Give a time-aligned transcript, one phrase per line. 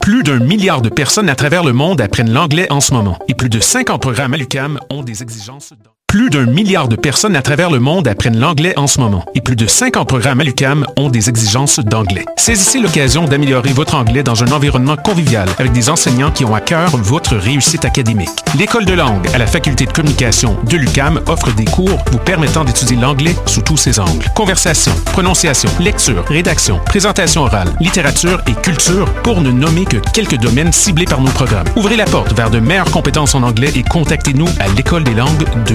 [0.00, 3.34] Plus d'un milliard de personnes à travers le monde apprennent l'anglais en ce moment et
[3.34, 5.72] plus de 50 programmes à l'UQAM ont des exigences.
[6.10, 9.40] Plus d'un milliard de personnes à travers le monde apprennent l'anglais en ce moment et
[9.40, 12.24] plus de 50 programmes à l'UQAM ont des exigences d'anglais.
[12.36, 16.60] Saisissez l'occasion d'améliorer votre anglais dans un environnement convivial avec des enseignants qui ont à
[16.60, 18.28] cœur votre réussite académique.
[18.58, 22.64] L'école de langue à la faculté de communication de l'UQAM offre des cours vous permettant
[22.64, 24.26] d'étudier l'anglais sous tous ses angles.
[24.34, 30.72] Conversation, prononciation, lecture, rédaction, présentation orale, littérature et culture pour ne nommer que quelques domaines
[30.72, 31.68] ciblés par nos programmes.
[31.76, 35.44] Ouvrez la porte vers de meilleures compétences en anglais et contactez-nous à l'école des langues
[35.68, 35.74] de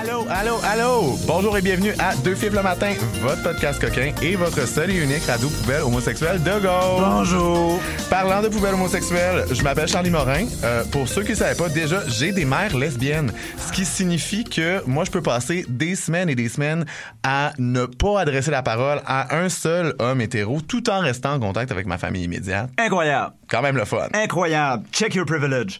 [0.00, 1.18] Allô, allô, allô!
[1.26, 4.96] Bonjour et bienvenue à Deux Fifs le matin, votre podcast coquin et votre seul et
[4.96, 7.00] unique radio poubelle homosexuelle de go.
[7.00, 7.78] Bonjour.
[8.08, 10.46] Parlant de poubelle homosexuelle, je m'appelle Charlie Morin.
[10.64, 13.30] Euh, pour ceux qui ne savaient pas, déjà, j'ai des mères lesbiennes.
[13.58, 16.86] Ce qui signifie que moi, je peux passer des semaines et des semaines
[17.22, 21.40] à ne pas adresser la parole à un seul homme hétéro tout en restant en
[21.40, 22.70] contact avec ma famille immédiate.
[22.78, 23.34] Incroyable.
[23.50, 24.08] Quand même le fun.
[24.14, 24.84] Incroyable.
[24.92, 25.78] Check your privilege.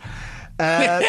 [0.60, 1.00] Euh,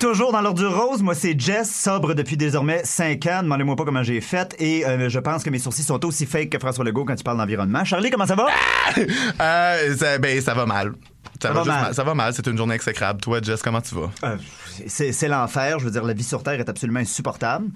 [0.00, 3.40] toujours dans l'ordre du rose, moi c'est Jess, sobre depuis désormais 5 ans.
[3.42, 4.54] Demandez-moi pas comment j'ai fait.
[4.58, 7.24] Et euh, je pense que mes sourcils sont aussi fake que François Legault quand il
[7.24, 7.84] parle d'environnement.
[7.84, 8.46] Charlie, comment ça va?
[9.40, 10.92] Euh, ça, ben, ça va mal.
[11.42, 11.82] Ça, Ça va, va juste mal.
[11.84, 11.94] mal.
[11.94, 13.20] Ça va mal, c'est une journée exécrable.
[13.20, 14.10] Toi, Jess, comment tu vas?
[14.86, 15.78] C'est l'enfer.
[15.78, 17.66] Je veux dire, la vie sur Terre est absolument insupportable.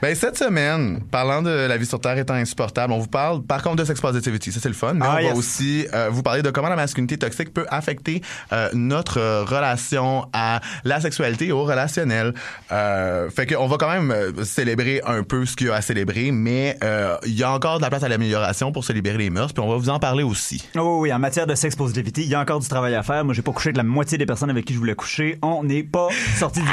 [0.00, 3.62] Ben, cette semaine, parlant de la vie sur Terre étant insupportable, on vous parle par
[3.62, 4.52] contre de sex positivity.
[4.52, 4.94] Ça, c'est le fun.
[4.94, 8.22] Mais Ah, on va aussi euh, vous parler de comment la masculinité toxique peut affecter
[8.52, 12.34] euh, notre euh, relation à la sexualité et au relationnel.
[12.70, 14.14] Euh, fait qu'on va quand même
[14.44, 16.76] célébrer un peu ce qu'il y a à célébrer, mais
[17.24, 19.68] il y a encore de la place à l'amélioration pour célébrer les mœurs, puis on
[19.68, 20.66] va vous en parler aussi.
[20.76, 23.24] Oh oui, en matière de sex positivity, il y a encore du travail à faire.
[23.24, 25.38] Moi, j'ai pas couché de la moitié des personnes avec qui je voulais coucher.
[25.42, 26.72] On n'est pas 小心一波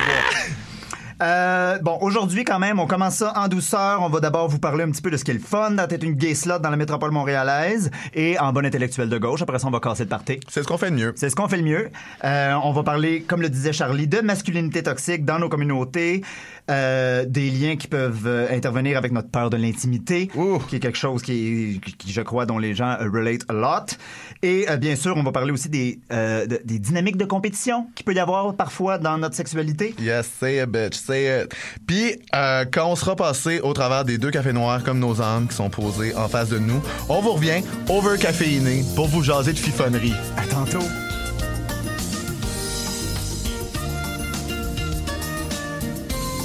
[1.22, 4.02] Euh, bon, aujourd'hui, quand même, on commence ça en douceur.
[4.02, 6.04] On va d'abord vous parler un petit peu de ce qui est le fun d'être
[6.04, 9.42] une gay slot dans la métropole montréalaise et en bon intellectuel de gauche.
[9.42, 10.40] Après ça, on va casser le party.
[10.48, 11.14] C'est ce qu'on fait de mieux.
[11.16, 11.90] C'est ce qu'on fait le mieux.
[12.24, 16.24] Euh, on va parler, comme le disait Charlie, de masculinité toxique dans nos communautés,
[16.72, 20.30] euh, des liens qui peuvent euh, intervenir avec notre peur de l'intimité,
[20.70, 23.98] qui est quelque chose qui, qui, je crois, dont les gens euh, relate a lot.
[24.42, 27.88] Et euh, bien sûr, on va parler aussi des, euh, de- des dynamiques de compétition
[27.96, 29.96] qu'il peut y avoir parfois dans notre sexualité.
[30.00, 30.94] Yes, say it, bitch,
[31.88, 35.48] Puis, euh, quand on sera passé au travers des deux cafés noirs comme nos âmes
[35.48, 39.54] qui sont posés en face de nous, on vous revient over caféiné pour vous jaser
[39.54, 40.14] de fifonnerie.
[40.38, 40.86] À tantôt.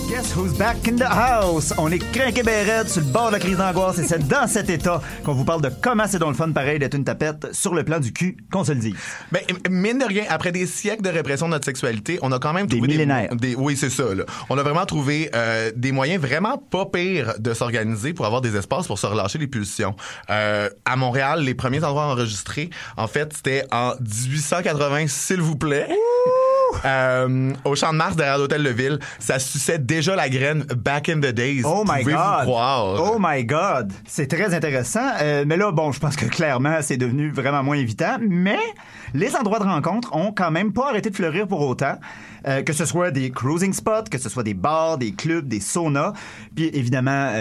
[0.09, 1.73] Guess who's back in the house?
[1.79, 4.69] On est craqué bérette sur le bord de la crise d'angoisse et c'est dans cet
[4.69, 7.75] état qu'on vous parle de comment c'est dans le fun pareil d'être une tapette sur
[7.75, 8.95] le plan du cul, qu'on se le dise.
[9.33, 12.53] Ben, mine de rien, après des siècles de répression de notre sexualité, on a quand
[12.53, 13.35] même Des trouvé millénaires.
[13.35, 14.15] Des, oui, c'est ça.
[14.15, 14.25] Là.
[14.51, 18.57] On a vraiment trouvé euh, des moyens vraiment pas pires de s'organiser pour avoir des
[18.57, 19.97] espaces pour se relâcher les pulsions.
[20.29, 25.89] Euh, à Montréal, les premiers endroits enregistrés, en fait, c'était en 1880, s'il vous plaît.
[26.85, 31.09] Euh, au champ de Mars derrière l'hôtel de ville, ça suçait déjà la graine back
[31.09, 31.63] in the days.
[31.65, 32.43] Oh my Pouvez-vous God!
[32.43, 33.13] croire?
[33.13, 33.93] Oh my God!
[34.07, 35.09] C'est très intéressant.
[35.21, 38.17] Euh, mais là, bon, je pense que clairement, c'est devenu vraiment moins évitant.
[38.21, 38.59] Mais
[39.15, 41.99] les endroits de rencontre ont quand même pas arrêté de fleurir pour autant.
[42.47, 45.61] Euh, que ce soit des cruising spots, que ce soit des bars, des clubs, des
[45.61, 46.13] saunas.
[46.55, 47.33] Puis évidemment,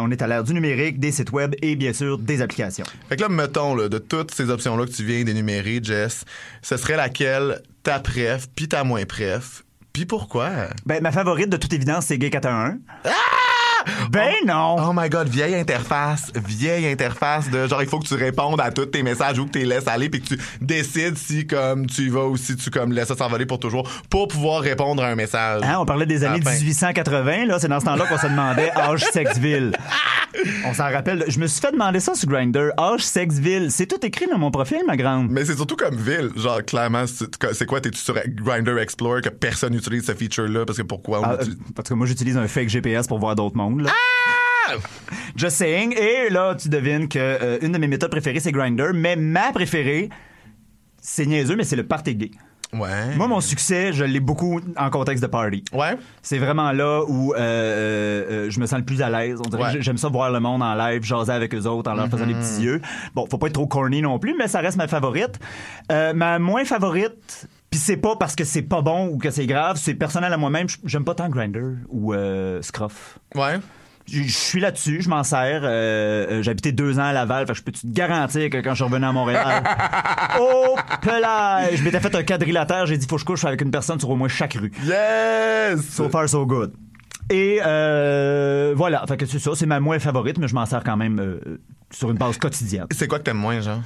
[0.00, 2.84] on est à l'ère du numérique, des sites web et bien sûr des applications.
[3.08, 6.24] Fait que là, mettons, là, de toutes ces options-là que tu viens d'énumérer, Jess,
[6.62, 9.62] ce serait laquelle ta préf, puis ta moins préf,
[9.92, 10.50] puis pourquoi?
[10.86, 12.80] Ben, ma favorite, de toute évidence, c'est Gay 411.
[14.10, 14.76] Ben non!
[14.78, 18.70] Oh my god, vieille interface, vieille interface de genre il faut que tu répondes à
[18.70, 21.86] tous tes messages ou que tu les laisses aller puis que tu décides si comme
[21.86, 25.02] tu y vas ou si tu comme laisses ça s'envoler pour toujours pour pouvoir répondre
[25.02, 25.62] à un message.
[25.64, 26.54] Hein, on parlait des années Enfin.
[26.56, 29.72] 1880, là, c'est dans ce temps-là qu'on se demandait âge sexville.
[30.66, 31.24] On s'en rappelle.
[31.28, 32.70] Je me suis fait demander ça sur Grindr.
[32.76, 33.70] Âge sexville.
[33.70, 35.28] C'est tout écrit dans mon profil, ma grande.
[35.30, 39.72] Mais c'est surtout comme ville, genre clairement c'est quoi t'es-tu sur Grinder Explorer que personne
[39.72, 42.48] n'utilise ce feature là parce que pourquoi Ah, utilise- euh, parce que moi, j'utilise un
[42.48, 43.73] fake GPS pour voir d'autres mondes.
[43.82, 43.90] Là.
[44.68, 44.72] Ah!
[45.36, 45.94] Just saying.
[45.96, 49.52] Et là, tu devines que euh, une de mes méthodes préférées, c'est Grindr, mais ma
[49.52, 50.08] préférée,
[51.00, 52.30] c'est niaiseux, mais c'est le party gay.
[52.72, 53.14] Ouais.
[53.16, 55.64] Moi, mon succès, je l'ai beaucoup en contexte de party.
[55.72, 55.96] Ouais.
[56.22, 59.38] C'est vraiment là où euh, euh, je me sens le plus à l'aise.
[59.44, 59.72] On dirait Ouais.
[59.74, 62.26] que j'aime ça voir le monde en live, jaser avec eux autres en leur faisant
[62.26, 62.80] des petits yeux.
[63.14, 65.38] Bon, faut pas être trop corny non plus, mais ça reste ma favorite.
[65.92, 69.46] Euh, ma moins favorite, puis c'est pas parce que c'est pas bon ou que c'est
[69.46, 70.68] grave, c'est personnel à moi-même.
[70.84, 73.18] J'aime pas tant Grinder ou euh, Scruff.
[73.34, 73.58] Ouais.
[74.06, 75.62] Je suis là-dessus, je m'en sers.
[75.64, 78.70] Euh, euh, habité deux ans à Laval, fait que je peux te garantir que quand
[78.70, 79.64] je suis revenu à Montréal,
[80.40, 83.72] oh pelage, je m'étais fait un quadrilatère, j'ai dit faut que je couche avec une
[83.72, 84.70] personne sur au moins chaque rue.
[84.84, 85.80] Yes!
[85.90, 86.74] So far, so good.
[87.28, 90.84] Et euh, voilà, fait que c'est ça, c'est ma moins favorite, mais je m'en sers
[90.84, 91.58] quand même euh,
[91.90, 92.86] sur une base quotidienne.
[92.92, 93.80] C'est quoi que t'aimes moins, genre?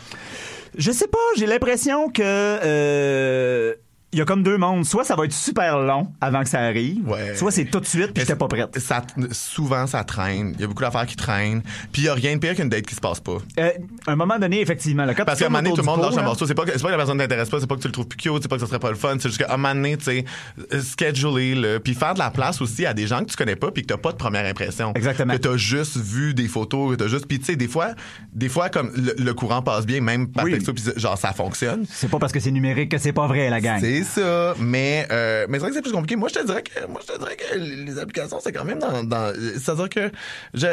[0.76, 3.74] Je sais pas, j'ai l'impression que euh,
[4.12, 4.84] il y a comme deux mondes.
[4.86, 7.36] Soit ça va être super long avant que ça arrive, Ouais.
[7.36, 8.78] soit c'est tout de suite puis j'étais pas prête.
[8.78, 9.02] Ça,
[9.32, 10.52] souvent, ça traîne.
[10.54, 11.62] Il y a beaucoup d'affaires qui traînent.
[11.92, 13.38] Puis il y a rien de pire qu'une date qui se passe pas.
[13.58, 13.70] Euh,
[14.06, 16.00] à un moment donné, effectivement, là, quand Parce qu'à un moment donné, tout le monde
[16.00, 16.46] lâche un morceau.
[16.46, 17.92] C'est pas, que, c'est pas que la personne t'intéresse pas, c'est pas que tu le
[17.92, 19.16] trouves plus cute, c'est pas que ça serait pas le fun.
[19.20, 20.24] C'est juste qu'à un moment donné, tu sais,
[20.72, 23.56] euh, scheduler, là, puis faire de la place aussi à des gens que tu connais
[23.56, 24.92] pas puis que t'as pas de première impression.
[24.94, 25.34] Exactement.
[25.34, 27.26] Que t'as juste vu des photos, que t'as juste.
[27.26, 27.88] Puis tu sais, des fois,
[28.32, 30.52] des fois, comme le, le courant passe bien, même par Oui.
[30.52, 31.84] texto, puis genre, ça fonctionne.
[31.90, 33.80] C'est pas parce que c'est numérique que c'est pas vrai, la gang.
[34.04, 36.16] C'est ça, mais euh, mais c'est vrai que c'est plus compliqué.
[36.16, 38.78] Moi, je te dirais que moi, je te dirais que les applications, c'est quand même
[38.78, 40.10] dans, dans c'est-à-dire que
[40.54, 40.66] je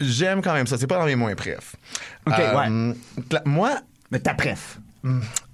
[0.00, 0.76] j'aime quand même ça.
[0.78, 1.76] C'est pas dans mes moins préf.
[2.26, 2.94] Ok, ouais.
[3.44, 3.70] Moi,
[4.10, 4.78] Mais ta préf.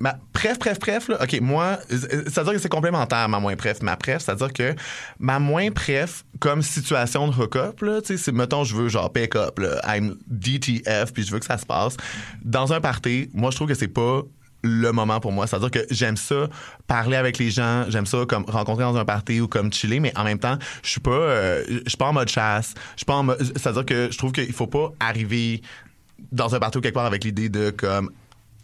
[0.00, 3.54] ma préf, préf, préf, là, OK, moi, euh, c'est-à-dire que c'est complémentaire à ma moins
[3.54, 3.82] préf.
[3.82, 4.74] Ma préf, c'est-à-dire que
[5.18, 9.12] ma moins préf, comme situation de hook-up, là, tu sais, c'est, mettons, je veux genre
[9.12, 11.96] pick-up, là, I'm DTF, puis je veux que ça se passe.
[12.42, 14.22] Dans un party, moi, je trouve que c'est pas
[14.62, 15.46] le moment pour moi.
[15.46, 16.48] C'est-à-dire que j'aime ça,
[16.86, 20.16] parler avec les gens, j'aime ça comme rencontrer dans un party ou comme chiller, mais
[20.16, 22.74] en même temps, je suis pas, euh, je suis pas en mode chasse.
[22.92, 25.62] Je suis pas en mode, c'est-à-dire que je trouve qu'il faut pas arriver
[26.30, 28.10] dans un party ou quelque part avec l'idée de comme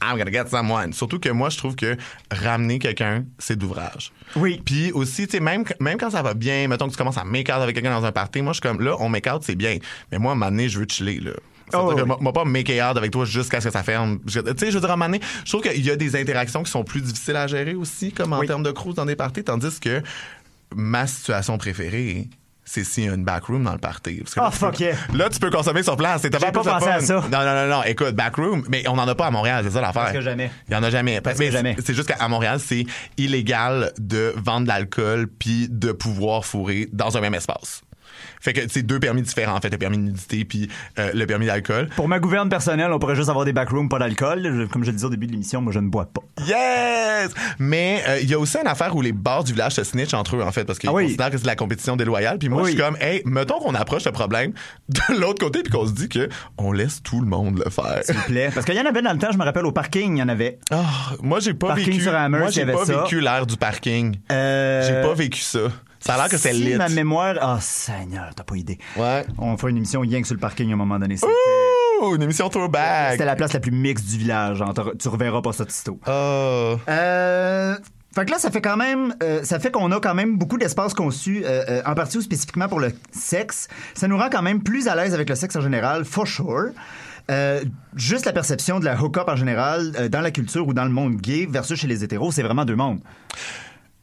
[0.00, 0.92] I'm gonna get someone.
[0.92, 1.96] Surtout que moi, je trouve que
[2.30, 4.12] ramener quelqu'un, c'est d'ouvrage.
[4.36, 4.62] Oui.
[4.64, 7.24] Puis aussi, tu sais, même, même quand ça va bien, mettons que tu commences à
[7.24, 9.42] make out avec quelqu'un dans un party, moi, je suis comme, là, on make out,
[9.42, 9.78] c'est bien.
[10.12, 11.32] Mais moi, à un moment donné, je veux chiller, là.
[11.74, 12.12] Oh, que oui.
[12.20, 14.18] moi, pas make out avec toi jusqu'à ce que ça ferme.
[14.26, 15.96] Je- Tu sais, je veux dire, à un moment donné, je trouve qu'il y a
[15.96, 18.46] des interactions qui sont plus difficiles à gérer aussi, comme en Oui.
[18.46, 20.02] termes de cruise dans des parties, tandis que
[20.74, 22.28] ma situation préférée,
[22.64, 24.20] c'est s'il y a une backroom dans le party.
[24.22, 24.94] Parce que Oh, peux- fuck yeah.
[25.14, 26.20] Là, tu peux consommer sur place.
[26.22, 27.14] J'ai pas pensé à ça.
[27.32, 27.82] Non, non, non, non.
[27.84, 30.02] Écoute, backroom, mais on n'en a pas à Montréal, c'est ça l'affaire.
[30.02, 30.50] Parce que jamais.
[30.68, 31.22] Il y en a jamais.
[31.22, 31.74] Parce que Mais jamais.
[31.78, 32.84] c'est- C'est juste qu'à Montréal, c'est
[33.16, 37.80] illégal de vendre de l'alcool puis de pouvoir fourrer dans un même espace.
[38.40, 40.68] Fait que c'est deux permis différents, en fait, le permis de nudité puis
[40.98, 41.88] euh, le permis d'alcool.
[41.96, 44.68] Pour ma gouverne personnelle, on pourrait juste avoir des backrooms, pas d'alcool.
[44.72, 46.22] Comme je le disais au début de l'émission, moi, je ne bois pas.
[46.46, 47.30] Yes!
[47.58, 50.14] Mais euh, il y a aussi une affaire où les bars du village se snitchent
[50.14, 51.04] entre eux, en fait, parce qu'ils Ah oui.
[51.04, 52.38] considèrent que c'est de la compétition déloyale.
[52.38, 52.70] Puis moi, Oui.
[52.72, 54.52] je suis comme, hey, mettons qu'on approche le problème
[54.88, 58.00] de l'autre côté puis qu'on se dit que on laisse tout le monde le faire.
[58.04, 58.50] S'il vous plaît.
[58.54, 60.22] Parce qu'il y en avait dans le temps, je me rappelle, au parking, il y
[60.22, 60.58] en avait.
[60.70, 60.84] Ah,
[61.22, 62.02] moi, j'ai pas Parking vécu.
[62.02, 63.02] sur moi, j'ai pas ça.
[63.02, 64.16] vécu l'ère du parking.
[64.30, 65.60] Euh, J'ai pas vécu ça.
[66.00, 66.76] Ça a l'air que c'est si lit.
[66.76, 67.34] ma mémoire...
[67.42, 68.78] Oh, Seigneur, t'as pas idée.
[68.96, 69.24] Ouais.
[69.38, 71.16] On fait une émission rien que sur le parking à un moment donné.
[71.16, 71.32] C'était
[72.02, 73.12] Ouh, une émission throwback.
[73.12, 74.62] c'était la place la plus mixte du village.
[74.62, 74.72] hein.
[74.98, 75.98] Tu reverras pas ça sitôt.
[76.06, 76.76] Oh.
[76.88, 77.76] Euh,
[78.14, 80.58] fait que là, ça fait quand même, euh, ça fait qu'on a quand même beaucoup
[80.58, 83.66] d'espace conçu, euh, euh, en partie ou spécifiquement pour le sexe.
[83.94, 86.70] Ça nous rend quand même plus à l'aise avec le sexe en général, for sure.
[87.30, 87.62] Euh,
[87.94, 90.90] juste la perception de la hook-up en général euh, dans la culture ou dans le
[90.90, 93.00] monde gay versus chez les hétéros, c'est vraiment deux mondes.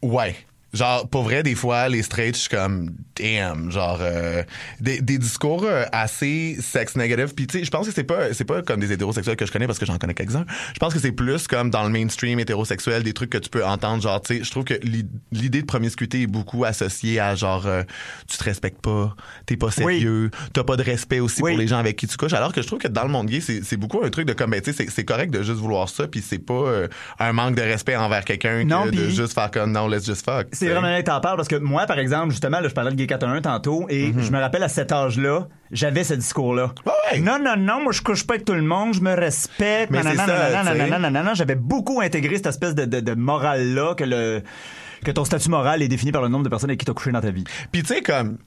[0.03, 0.35] Ouais.
[0.75, 4.43] Genre, pour vrai, des fois, les straight, je suis comme, damn, genre, euh,
[4.81, 7.33] des, des discours euh, assez sex negative.
[7.33, 9.51] Puis, tu sais, je pense que c'est pas, c'est pas comme des hétérosexuels que je
[9.51, 10.45] connais parce que j'en connais quelques-uns.
[10.73, 13.65] Je pense que c'est plus comme dans le mainstream hétérosexuel, des trucs que tu peux
[13.65, 14.03] entendre.
[14.03, 17.65] Genre, tu sais, je trouve que l'i- l'idée de promiscuité est beaucoup associée à genre,
[17.67, 17.83] euh,
[18.29, 19.15] tu te respectes pas,
[19.45, 21.51] t'es pas sérieux, t'as pas de respect aussi Oui.
[21.53, 22.33] pour les gens avec qui tu couches.
[22.33, 24.33] Alors que je trouve que dans le monde gay, c'est c'est beaucoup un truc de
[24.33, 26.87] comme, ben, tu sais, c'est- correct de juste vouloir ça, puis c'est pas euh,
[27.19, 30.47] un manque de respect envers quelqu'un que de juste faire comme, non, let's just fuck.
[30.65, 32.91] C'est vraiment bien que t'en parles parce que moi, par exemple, justement, là, je parlais
[32.91, 36.71] de Gay 411 tantôt et je me rappelle à cet âge-là, j'avais ce discours-là.
[36.85, 37.19] Ouais?
[37.19, 39.91] Non, non, non, moi je couche pas avec tout le monde, je me respecte.
[39.91, 41.33] Mais nanana, nanana, nanana.
[41.33, 44.41] J'avais beaucoup intégré cette espèce de, de, de morale-là que le
[45.05, 47.11] que ton statut moral est défini par le nombre de personnes avec qui t'as couché
[47.11, 47.43] dans ta vie.
[47.71, 48.37] Puis tu sais comme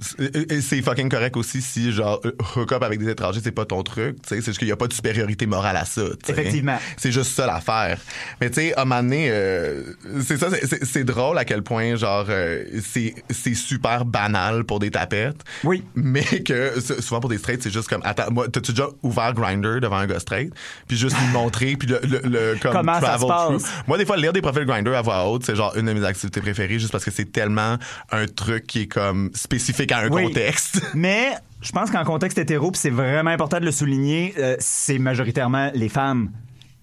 [0.61, 3.83] c'est fucking correct aussi si genre euh, hook up avec des étrangers c'est pas ton
[3.83, 6.03] truc, tu sais, c'est juste qu'il y a pas de supériorité morale à ça.
[6.29, 6.79] Effectivement.
[6.97, 7.99] C'est juste ça l'affaire.
[8.41, 9.83] Mais tu sais à un moment donné euh,
[10.23, 10.49] c'est ça
[10.83, 15.43] c'est- drôle à quel point genre euh, c'est c'est super banal pour des tapettes.
[15.65, 15.83] Oui.
[15.95, 19.79] Mais que souvent pour des straights c'est juste comme attends moi t'as-tu déjà ouvert Grinder
[19.81, 20.53] devant un gars straight?
[20.89, 23.63] Puis juste lui montrer puis le, le, le- comme Comment ça se passe?
[23.63, 23.63] through.
[23.87, 26.05] Moi, des fois, lire des profils Grinder à voix haute, c'est genre une de mes
[26.05, 27.77] activités juste parce que c'est tellement
[28.11, 30.25] un truc qui est comme spécifique à un Oui.
[30.25, 30.81] contexte.
[30.95, 35.71] Mais je pense qu'en contexte hétéro, c'est vraiment important de le souligner, euh, c'est majoritairement
[35.75, 36.31] les femmes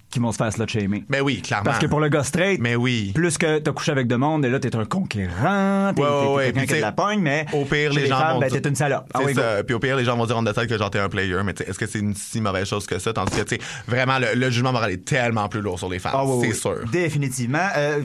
[0.08, 1.04] qui vont se faire slut shamer.
[1.08, 1.64] Mais oui, clairement.
[1.64, 3.10] Parce que pour le gars straight, Mais oui.
[3.12, 6.44] plus que t'as couché avec de monde, et là, t'es un conquérant, t'es Ouais, ouais,
[6.52, 8.62] quelqu'un qui a de la pogne, mais Au pire, les gens femmes, vont ben, dire-
[8.62, 9.10] t'es une salope.
[9.14, 9.64] Ah oui, ça.
[9.64, 11.54] Puis au pire, les gens vont dire en détail que genre t'es un player, mais
[11.66, 13.12] est-ce que c'est une si mauvaise chose que ça?
[13.12, 15.98] Tandis que, tu sais, vraiment, le, le jugement moral est tellement plus lourd sur les
[15.98, 16.12] femmes.
[16.14, 16.54] Ah oui, c'est oui.
[16.78, 16.88] sûr.
[16.90, 17.66] Définitivement.
[17.76, 18.04] Euh,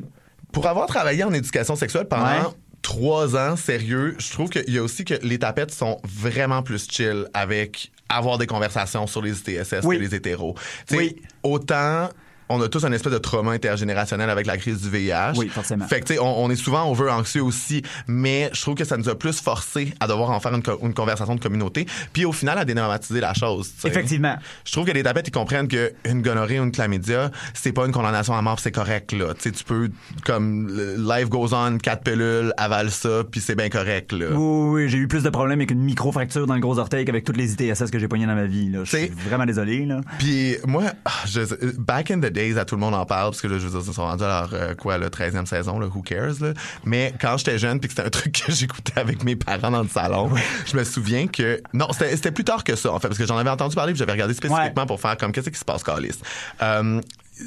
[0.51, 2.55] Pour avoir travaillé en éducation sexuelle pendant Ouais.
[2.81, 6.88] trois ans, sérieux, je trouve qu'il y a aussi que les tapettes sont vraiment plus
[6.89, 9.98] chill avec avoir des conversations sur les ITSS Oui.
[9.98, 10.55] que les hétéros.
[10.88, 11.22] Tu sais, Oui.
[11.43, 12.10] Autant
[12.51, 15.34] on a tous un espèce de trauma intergénérationnel avec la crise du VIH.
[15.38, 15.88] Oui, forcément.
[15.88, 18.84] Fait que, tu sais, on, on est souvent over anxieux aussi, mais je trouve que
[18.84, 21.86] ça nous a plus forcé à devoir en faire une, co- une conversation de communauté,
[22.13, 23.72] puis au final à dédramatiser la chose.
[23.86, 24.36] Effectivement.
[24.65, 27.91] Je trouve que les tapettes, ils comprennent qu'une gonorrhée ou une chlamydia, c'est pas une
[27.91, 29.34] condamnation à mort, c'est correct, là.
[29.34, 29.89] Tu sais, tu peux,
[30.25, 30.67] comme,
[30.98, 34.27] life goes on, quatre pilules, avale ça, puis c'est bien correct, là.
[34.31, 37.24] Oui, oui, j'ai eu plus de problèmes avec une micro-fracture dans le gros orteil qu'avec
[37.24, 38.70] toutes les ITSS que j'ai pognées dans ma vie.
[38.70, 38.79] Là.
[38.84, 39.86] Je suis vraiment désolé.
[39.86, 40.01] Là.
[40.20, 40.84] Puis moi,
[41.25, 41.41] je-
[41.77, 43.79] back in the days, à tout le monde en parle, parce que là, je veux
[43.79, 46.53] dire, ils sont rendus à leur, euh, quoi, le 13e saison, là, who cares, là.
[46.86, 49.81] Mais quand j'étais jeune, puis que c'était un truc que j'écoutais avec mes parents dans
[49.83, 50.29] le salon,
[50.65, 51.62] je me souviens que...
[51.74, 54.00] Non, c'était plus tard que ça, en fait, parce que j'en avais entendu parler, puis
[54.00, 54.88] j'avais regardé spécifiquement Ouais.
[54.88, 56.19] pour faire comme, qu'est-ce qui se passe, Calis?
[56.62, 57.01] Euh,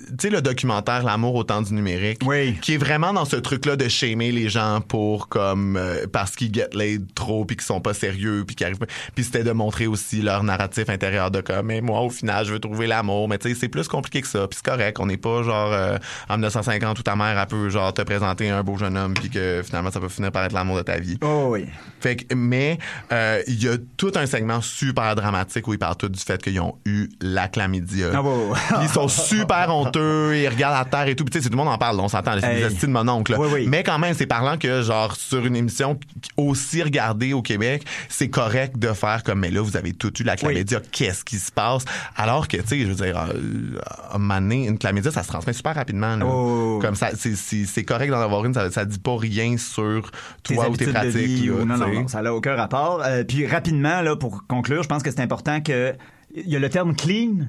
[0.08, 2.58] tu sais, le documentaire L'amour au temps du numérique, Oui.
[2.60, 6.52] qui est vraiment dans ce truc-là de shamer les gens pour comme euh, parce qu'ils
[6.54, 8.78] get laid trop puis qu'ils sont pas sérieux puis qu'ils arrivent.
[9.14, 12.52] Puis c'était de montrer aussi leur narratif intérieur de comme mais moi au final je
[12.52, 15.06] veux trouver l'amour mais tu sais c'est plus compliqué que ça puis c'est correct on
[15.06, 15.96] n'est pas genre euh,
[16.28, 19.30] en 1950 où ta mère elle peut genre te présenter un beau jeune homme puis
[19.30, 21.18] que finalement ça peut finir par être l'amour de ta vie.
[21.22, 21.66] Oh oui.
[22.00, 22.78] Fait que, mais
[23.12, 26.42] euh, il y a tout un segment super dramatique où ils parlent tout du fait
[26.42, 28.08] qu'ils ont eu la chlamydia.
[28.14, 28.58] Ah, ouais.
[28.68, 31.24] Puis ils sont super honteux, ils regardent la terre et tout.
[31.24, 32.68] Puis tout le monde en parle, on s'entend, c'est Hey.
[32.74, 33.34] des de mon oncle.
[33.38, 33.66] Oui, oui.
[33.68, 35.98] Mais quand même, c'est parlant que genre sur une émission
[36.36, 40.24] aussi regardée au Québec, c'est correct de faire comme mais là vous avez tout eu
[40.24, 41.84] la chlamydia, qu'est-ce qui se passe?
[42.16, 43.78] Alors que tu sais, je veux dire, euh,
[44.10, 46.16] à un moment donné, une chlamydia ça se transmet super rapidement.
[46.16, 46.24] là.
[46.26, 46.78] Oh.
[46.80, 50.10] Comme ça, c'est- correct d'en avoir une, ça, ça dit pas rien sur
[50.42, 51.14] Tes toi ou tes pratiques.
[51.16, 53.02] vie là, ou- non, non, non, ça n'a aucun rapport.
[53.04, 55.94] Euh, puis rapidement, là, pour conclure, je pense que c'est important que
[56.34, 57.46] il y a le terme clean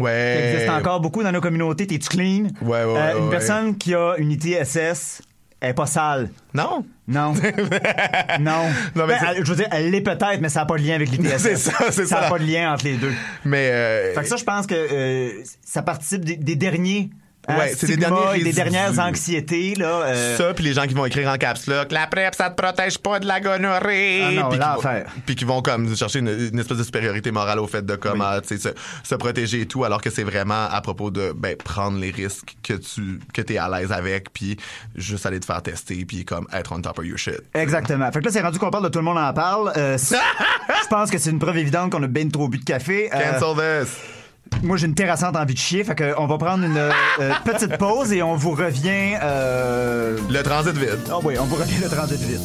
[0.00, 0.52] Ouais.
[0.54, 1.86] existe encore beaucoup dans nos communautés.
[1.86, 2.48] T'es-tu clean?
[2.62, 3.30] Ouais, ouais, Euh, une ouais.
[3.30, 5.22] personne qui a une ITSS
[5.62, 6.30] est pas sale.
[6.54, 6.84] Non?
[7.06, 7.34] Non.
[8.40, 8.62] non.
[8.96, 10.82] Non, mais Ben, elle- je veux dire, elle l'est peut-être, mais ça n'a pas de
[10.82, 11.38] lien avec l'ITSS.
[11.38, 12.28] C'est ça, c'est Ça n'a ça.
[12.30, 13.12] pas de lien entre les deux.
[13.44, 13.68] Mais.
[13.70, 15.30] euh, Fait que ça, je pense que euh,
[15.64, 17.10] ça participe des, des derniers.
[17.48, 19.74] Hein, Ouais, c'est des dernières anxiétés.
[19.74, 22.50] Là, euh, Ça, puis les gens qui vont écrire en caps lock, la PrEP, ça
[22.50, 24.22] te protège pas de la gonorrhée.
[24.24, 27.58] Ah non, puis qui Puis qui vont comme chercher une, une espèce de supériorité morale
[27.58, 28.68] au fait de comme, ah, tu sais, se,
[29.08, 32.56] se protéger et tout, alors que c'est vraiment à propos de ben, prendre les risques
[32.62, 34.56] que tu que es à l'aise avec, puis
[34.94, 37.40] juste aller te faire tester, puis comme être on top of your shit.
[37.54, 38.10] Exactement.
[38.12, 39.72] Fait que là, c'est rendu qu'on parle de tout le monde en parle.
[39.76, 39.98] Euh,
[40.82, 43.10] je pense que c'est une preuve évidente qu'on a bien trop bu de café.
[43.12, 44.19] Euh, Cancel this.
[44.62, 45.84] Moi, j'ai une terrassante envie de chier.
[45.84, 49.16] Fait que on va prendre une euh, petite pause et on vous revient.
[49.22, 50.18] Euh...
[50.28, 50.98] Le transit vide.
[51.10, 52.40] Ah oui, on vous revient le 38 vite.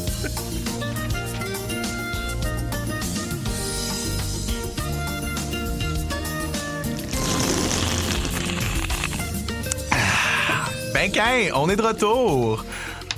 [10.93, 12.63] Ben, qu'un, on est de retour.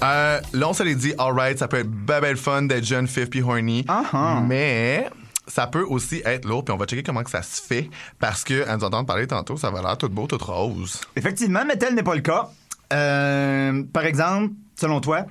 [0.03, 3.07] Euh, là, on se l'est dit, alright, ça peut être ben, ben fun d'être jeune,
[3.07, 3.83] fif puis horny.
[3.83, 4.45] Uh-huh.
[4.45, 5.07] Mais
[5.47, 7.89] ça peut aussi être lourd, puis on va checker comment que ça se fait,
[8.19, 11.01] parce que, nous entendre parler tantôt, ça va l'air tout beau, tout rose.
[11.15, 12.49] Effectivement, mais tel n'est pas le cas.
[12.93, 15.25] Euh, par exemple, selon toi,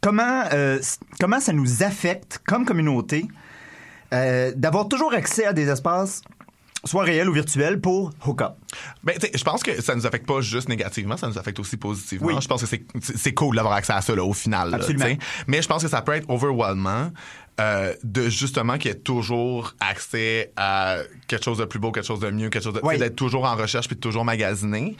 [0.00, 0.78] comment, euh,
[1.18, 3.26] comment ça nous affecte comme communauté
[4.12, 6.22] euh, d'avoir toujours accès à des espaces,
[6.84, 8.54] soit réels ou virtuels, pour hook-up?
[9.02, 12.28] Ben, je pense que ça nous affecte pas juste négativement, ça nous affecte aussi positivement.
[12.28, 12.34] Oui.
[12.40, 14.70] Je pense que c'est- cool d'avoir accès à ça, là, au final.
[14.70, 15.06] là, Absolument.
[15.46, 17.10] Mais je pense que ça peut être overwhelmant
[17.60, 20.98] euh, de justement qu'il y ait toujours accès à
[21.28, 22.96] quelque chose de plus beau, quelque chose de mieux, quelque chose de, Oui.
[22.98, 24.96] d'être toujours en recherche puis de toujours magasiné.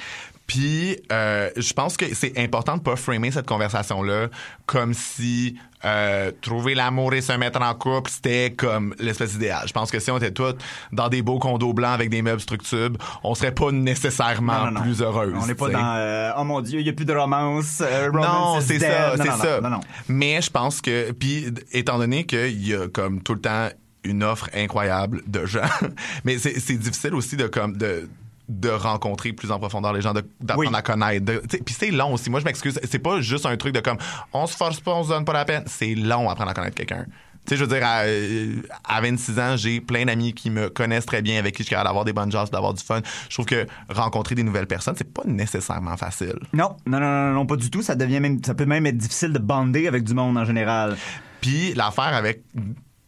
[0.47, 4.29] Puis, euh, je pense que c'est important de pas framer cette conversation-là
[4.67, 9.62] comme si euh, trouver l'amour et se mettre en couple, c'était comme l'espèce idéal.
[9.67, 10.55] Je pense que si on était tous
[10.93, 14.71] dans des beaux condos blancs avec des meubles structubes, on serait pas nécessairement Non, non,
[14.73, 14.81] non.
[14.83, 15.33] plus heureux.
[15.37, 17.81] On n'est pas dans euh, Oh mon Dieu, il n'y a plus de romance.
[17.81, 19.61] euh, romance Non, c'est ça, c'est ça.
[20.09, 23.69] Mais je pense que, puis étant donné qu'il y a comme tout le temps
[24.02, 25.61] une offre incroyable de gens,
[26.25, 28.09] mais c'est difficile aussi de comme de
[28.49, 30.76] de rencontrer plus en profondeur les gens, d'apprendre Oui.
[30.76, 31.25] à connaître.
[31.64, 32.31] Puis c'est long aussi.
[32.31, 32.81] Moi, je m'excuse.
[32.83, 33.99] C'est pas juste un truc de comme
[34.33, 35.62] on se force pas, on se donne pas la peine.
[35.67, 37.07] C'est long apprendre à connaître quelqu'un.
[37.47, 40.68] Tu sais, je veux dire, à, euh, à 26 ans, j'ai plein d'amis qui me
[40.68, 43.00] connaissent très bien, avec qui je suis capable d'avoir des bonnes chances, d'avoir du fun.
[43.28, 46.38] Je trouve que rencontrer des nouvelles personnes, c'est pas nécessairement facile.
[46.52, 47.82] Non, non, non, non, non, pas du tout.
[47.82, 50.97] Ça devient même, ça peut même être difficile de bander avec du monde en général.
[51.40, 52.42] Puis l'affaire avec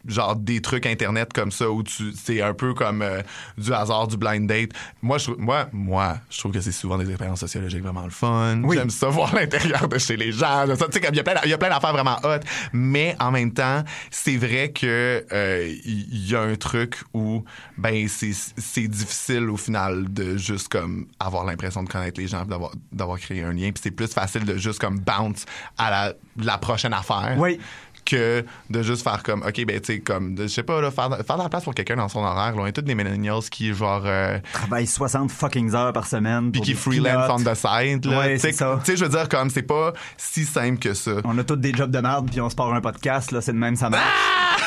[0.07, 3.21] genre des trucs internet comme ça où tu c'est un peu comme euh,
[3.57, 6.97] du hasard du blind date moi je trouve- moi moi je trouve que c'est souvent
[6.97, 8.75] des expériences sociologiques vraiment le fun Oui.
[8.77, 11.35] j'aime ça voir l'intérieur de chez les gens tu sais comme il y a plein
[11.45, 12.39] il y a plein d'affaires vraiment hot
[12.73, 17.43] mais en même temps c'est vrai que euh, il y, a un truc où
[17.77, 22.43] ben c'est c'est difficile au final de juste comme avoir l'impression de connaître les gens
[22.45, 25.45] d'avoir d'avoir créé un lien puis c'est plus facile de juste comme bounce
[25.77, 27.59] à la, la prochaine affaire Oui.
[28.05, 30.91] Que de juste faire comme ok ben tu sais comme de- je sais pas là,
[30.91, 32.95] faire, faire de la place pour quelqu'un dans son horaire là, on est tous des
[32.95, 36.51] millennials qui genre euh, Travaille 60 fucking heures par semaine.
[36.51, 38.79] puis qui freelance on the side là Ouais, tu sais c'est ça.
[38.83, 41.55] tu sais je veux dire comme c'est pas si simple que ça On a tous
[41.55, 43.89] des jobs de merde, puis on se part un podcast, là, c'est de même, ça
[43.89, 44.03] marche.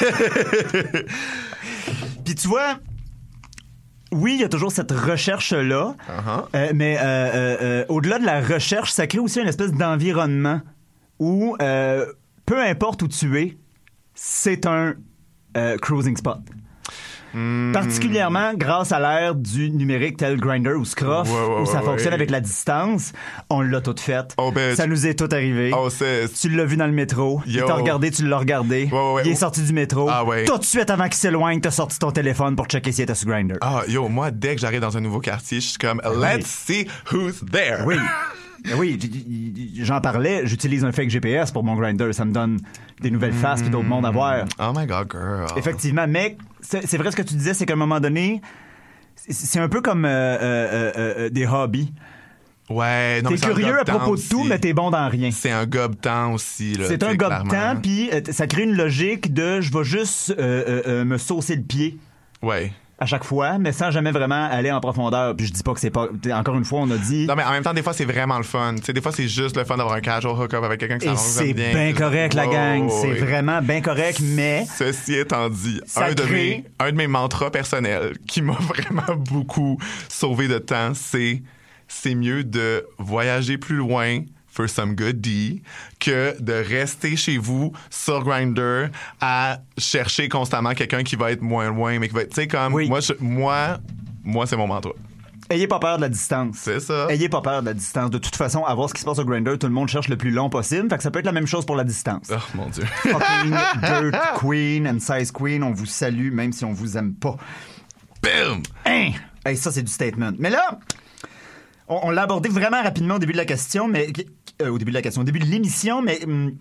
[2.25, 2.79] puis tu vois,
[4.13, 6.45] oui, il y a toujours cette recherche-là, Uh-huh.
[6.55, 7.03] euh, mais euh,
[7.61, 10.61] euh, au-delà de la recherche, ça crée aussi une espèce d'environnement
[11.19, 11.57] où,
[12.47, 13.57] peu importe où tu es,
[14.15, 14.95] c'est un
[15.57, 16.39] euh, cruising spot.
[17.35, 17.73] Hmm.
[17.73, 21.85] Particulièrement grâce à l'ère du numérique tel Grinder ou Scruff, Ouais, ouais, où ça ouais,
[21.85, 23.13] fonctionne avec la distance,
[23.51, 24.33] on l'a tout fait.
[24.39, 25.71] Oh, ben, ça tu- nous est tout arrivé.
[25.77, 25.89] oh
[26.41, 27.43] Tu l'as vu dans le métro.
[27.47, 27.67] Il Yo.
[27.67, 28.89] t'a regardé, tu l'as regardé.
[29.25, 30.09] Il est sorti du métro.
[30.09, 30.25] Ah.
[30.47, 33.29] Tout de suite avant qu'il s'éloigne, t'as sorti ton téléphone pour checker s'il était sur
[33.29, 33.57] Grindr.
[33.61, 36.87] ah yo moi dès que j'arrive dans un nouveau quartier je suis comme let's see
[37.13, 37.97] who's there Oui.
[38.79, 38.99] Oui,
[39.83, 40.47] j'en parlais.
[40.47, 42.13] J'utilise un fake GPS pour mon Grindr.
[42.15, 42.59] Ça me donne
[43.01, 44.45] des nouvelles faces puis d'autres mondes à voir.
[44.59, 47.77] oh my god girl Effectivement, mais c'est vrai ce que tu disais, c'est qu'à un
[47.77, 48.41] moment donné,
[49.15, 51.93] c'est- un peu comme euh, euh, euh, euh, des hobbies.
[52.71, 55.31] ouais non T'es curieux à gobe-temps propos de tout, mais t'es bon dans rien.
[55.31, 57.75] c'est un gobe temps aussi là, C'est un sais, gobe de clairement.
[57.75, 61.99] temps, puis ça crée une logique de je vais juste me saucer le pied
[62.43, 65.37] ouais à chaque fois, mais sans jamais vraiment aller en profondeur.
[65.37, 66.09] Puis je dis pas que c'est pas.
[66.33, 67.27] Encore une fois, on a dit.
[67.27, 68.75] Non, mais en même temps, des fois, c'est vraiment le fun.
[68.77, 71.07] Tu sais, des fois, c'est juste le fun d'avoir un casual hook-up avec quelqu'un qui
[71.07, 72.89] s'en c'est bien correct, la Oh, gang.
[72.89, 73.19] C'est oui.
[73.19, 74.65] vraiment bien correct, mais.
[74.77, 79.79] Ceci étant dit, un de, mes, un de mes mantras personnels qui m'a vraiment beaucoup
[80.09, 81.43] sauvé de temps, c'est
[81.89, 84.21] c'est mieux de voyager plus loin
[84.57, 85.63] for some good D
[86.01, 88.89] que de rester chez vous sur Grindr
[89.21, 92.49] à chercher constamment quelqu'un qui va être moins loin, mais qui va être, tu sais,
[92.49, 92.89] comme, Oui.
[92.89, 93.79] moi, je- moi,
[94.25, 94.93] moi, c'est mon mantra.
[95.49, 96.57] Ayez pas peur de la distance.
[96.59, 97.07] C'est ça.
[97.09, 98.11] Ayez pas peur de la distance.
[98.11, 100.09] De toute façon, à voir ce qui se passe sur Grindr, tout le monde cherche
[100.09, 100.89] le plus long possible.
[100.91, 102.33] Fait que ça peut être la même chose pour la distance.
[102.33, 102.83] Oh, mon Dieu.
[103.03, 107.37] Fucking Dirt Queen and Size Queen, on vous salue même si on vous aime pas.
[108.23, 108.63] Bam!
[108.87, 109.11] Hein?
[109.45, 110.33] Hey, ça, c'est du statement.
[110.41, 110.81] Mais là,
[111.87, 114.09] on, on l'a abordé vraiment rapidement au début de la question, mais
[114.63, 116.55] euh, au début de la question, au début de l'émission, mais hum,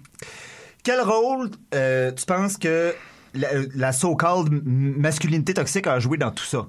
[0.83, 2.93] quel rôle euh, tu penses que
[3.33, 6.65] la, la so-called masculinité toxique a joué dans tout ça?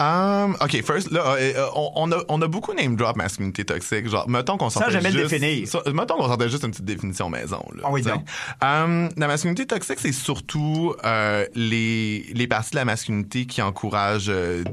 [0.00, 4.08] Um, OK, first, là, euh, euh, on, a, on a beaucoup name drop masculinité toxique.
[4.08, 5.68] Genre, mettons qu'on sortait jamais le définir.
[5.68, 7.62] ça- mettons qu'on sortait juste une petite définition maison.
[7.76, 8.24] Là, Ah oui, donc.
[8.60, 14.26] Um, la masculinité toxique, c'est surtout euh, les, les parties de la masculinité qui encouragent
[14.30, 14.64] euh,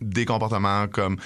[0.00, 1.16] des comportements comme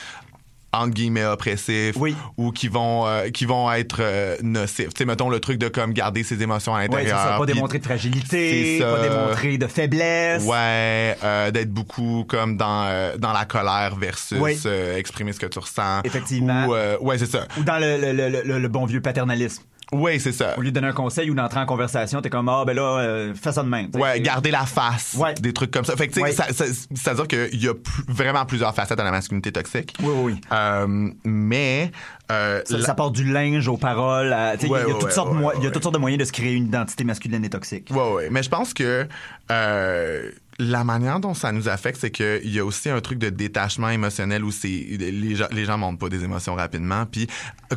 [0.73, 2.17] entre guillemets oppressifs Oui.
[2.37, 4.89] ou qui vont euh, qui vont être euh, nocifs.
[4.95, 7.19] Tu sais mettons le truc de comme garder ses émotions à l'intérieur.
[7.19, 7.37] ça.
[7.39, 10.45] Pas démontrer de fragilité, pas démontrer de faiblesse.
[10.45, 14.59] Ouais, euh, d'être beaucoup comme dans dans la colère versus Oui.
[14.97, 16.01] exprimer ce que tu ressens.
[16.05, 16.67] Effectivement.
[16.67, 17.47] Ou, ouais, c'est ça.
[17.59, 19.63] Ou dans le- le- le bon vieux paternalisme.
[19.93, 20.55] Ouais, c'est ça.
[20.57, 22.99] Au lieu de donner un conseil ou d'entrer en conversation, t'es comme, ah, ben là,
[23.01, 23.91] euh, fais ça de même.
[23.95, 25.35] Ouais, garder la face, Ouais.
[25.35, 25.95] des trucs comme ça.
[25.97, 26.33] Fait que tu sais, Ouais.
[26.33, 29.53] ça, ça, ça veut dire qu'il y a plus- vraiment plusieurs facettes à la masculinité
[29.53, 29.95] toxique.
[30.03, 30.41] Oui, oui, oui.
[30.53, 31.93] Euh, mais
[32.31, 34.31] euh, Ça, la- ça part du linge aux paroles.
[34.31, 37.45] Ouais, il y y a toutes sortes de moyens de se créer une identité masculine
[37.45, 37.89] et toxique.
[37.91, 38.29] Ouais, ouais.
[38.31, 39.07] Mais je pense que
[39.51, 40.31] euh,
[40.65, 43.89] la manière dont ça nous affecte, c'est qu'il y a aussi un truc de détachement
[43.91, 47.05] émotionnel où c'est les gens les gens montent pas des émotions rapidement.
[47.07, 47.27] Puis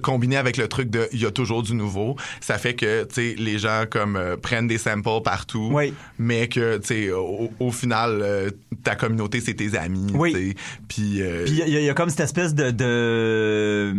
[0.01, 3.13] combiné avec le truc de il y a toujours du nouveau, ça fait que tu
[3.15, 5.93] sais les gens comme euh, prennent des samples partout, Oui.
[6.19, 8.49] mais que tu sais au, au final euh,
[8.83, 10.11] ta communauté c'est tes amis.
[10.13, 10.55] Oui.
[10.87, 12.71] Puis euh, Puis il y, a- il y a comme cette espèce de.
[12.71, 13.95] de-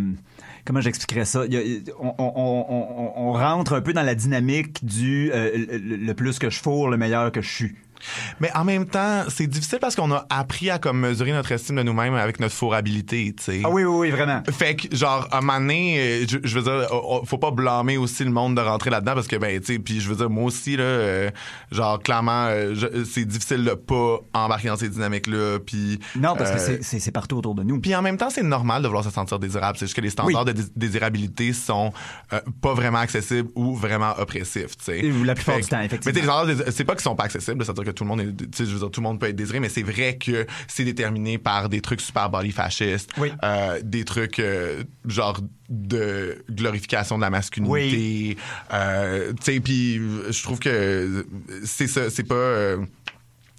[0.64, 1.44] Comment j'expliquerais ça?
[1.46, 5.30] Il y a- on, on- on- on- on rentre un peu dans la dynamique du
[5.32, 7.74] euh, le, le plus que je fourre, le meilleur que je suis.
[8.40, 11.76] Mais en même temps, c'est difficile parce qu'on a appris à comme mesurer notre estime
[11.76, 13.60] de nous-mêmes avec notre fourrabilité, tu sais.
[13.64, 14.42] Ah oui, oui, oui, vraiment.
[14.50, 17.38] Fait que, genre, à un moment donné, euh, je, je veux dire, oh, oh, faut
[17.38, 20.08] pas blâmer aussi le monde de rentrer là-dedans parce que, ben, tu sais, puis je
[20.08, 21.30] veux dire, moi aussi, là, euh,
[21.70, 22.74] genre, clairement, euh,
[23.10, 25.98] c'est difficile de pas embarquer dans ces dynamiques-là, puis...
[26.16, 27.80] Non, parce que euh, c'est- partout autour de nous.
[27.80, 29.78] puis en même temps, c'est normal de vouloir se sentir désirable.
[29.78, 30.52] C'est juste que les standards Oui.
[30.52, 31.92] de dés- désirabilité sont
[32.60, 35.02] pas vraiment accessibles ou vraiment oppressifs, tu sais.
[35.24, 36.02] La plupart Fait du temps, effectivement.
[36.06, 38.08] Mais tu sais, les standards, c'est pas qu'ils sont pas accessibles, c'est-à-dire que tout le
[38.08, 39.82] monde est, tu sais, je veux dire, tout le monde peut être désiré, mais c'est
[39.82, 43.30] vrai que c'est déterminé par des trucs super body fascistes, Oui.
[43.44, 48.36] euh, des trucs euh, genre de glorification de la masculinité,
[48.72, 49.96] euh, tu sais, puis
[50.30, 51.26] je trouve que
[51.64, 52.76] c'est ça, c'est pas...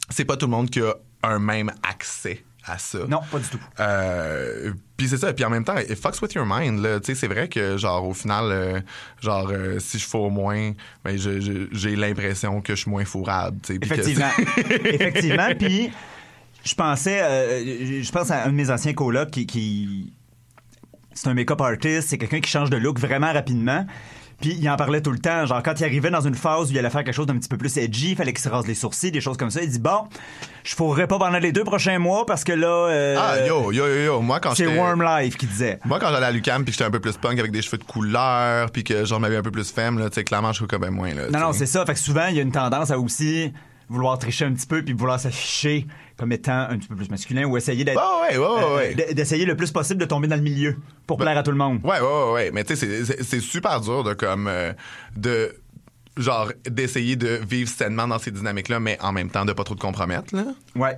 [0.09, 2.99] c'est pas tout le monde qui a un même accès à ça.
[3.07, 3.59] Non, pas du tout.
[3.79, 5.33] Euh, puis c'est ça.
[5.33, 6.81] Puis en même temps, it fucks with your mind.
[6.81, 6.99] Là.
[6.99, 8.79] Tu sais, c'est vrai que, genre, au final, euh,
[9.21, 10.71] genre, euh, si je fous moins,
[11.03, 13.57] ben, j'ai l'impression que je suis moins fourrable.
[13.69, 14.29] Effectivement.
[14.85, 15.49] Effectivement.
[15.57, 15.91] Puis,
[16.63, 17.19] je pensais,
[18.03, 20.13] je pense à un de mes anciens colocs qui, qui-
[21.13, 23.85] c'est un make-up artist, c'est quelqu'un qui change de look vraiment rapidement.
[24.39, 25.45] Puis il en parlait tout le temps.
[25.47, 27.49] Genre, quand il arrivait dans une phase où il allait faire quelque chose d'un petit
[27.49, 29.61] peu plus edgy, il fallait qu'il se rase les sourcils, des choses comme ça.
[29.63, 30.07] Il dit Bon,
[30.63, 32.67] je fourrerai pas pendant les deux prochains mois parce que là.
[32.67, 34.21] euh, Ah, yo, yo, yo, yo.
[34.21, 34.67] Moi, quand c'est.
[34.67, 35.79] Warm Life qui disait.
[35.85, 37.77] Moi, quand j'allais à l'UQAM puis que j'étais un peu plus punk avec des cheveux
[37.79, 40.57] de couleur puis que genre m'avais un peu plus femme, là, tu sais, clairement, je
[40.57, 41.23] suis quand même moins, là.
[41.31, 41.85] Non, non, c'est ça.
[41.85, 43.51] Fait que souvent, il y a une tendance à aussi
[43.89, 45.85] vouloir tricher un petit peu puis vouloir s'afficher
[46.17, 48.01] comme étant un petit peu plus masculin ou essayer d'être.
[48.29, 51.43] Ouais, ouais, euh, d'essayer le plus possible de tomber dans le milieu pour plaire à
[51.43, 51.79] tout le monde.
[51.83, 52.51] Ouais, ouais, ouais.
[52.53, 54.73] Mais tu sais, c'est- super dur de comme euh,
[55.15, 55.55] de
[56.17, 59.75] genre d'essayer de vivre sainement dans ces dynamiques-là, mais en même temps de pas trop
[59.75, 60.45] te compromettre, là.
[60.75, 60.97] Ouais.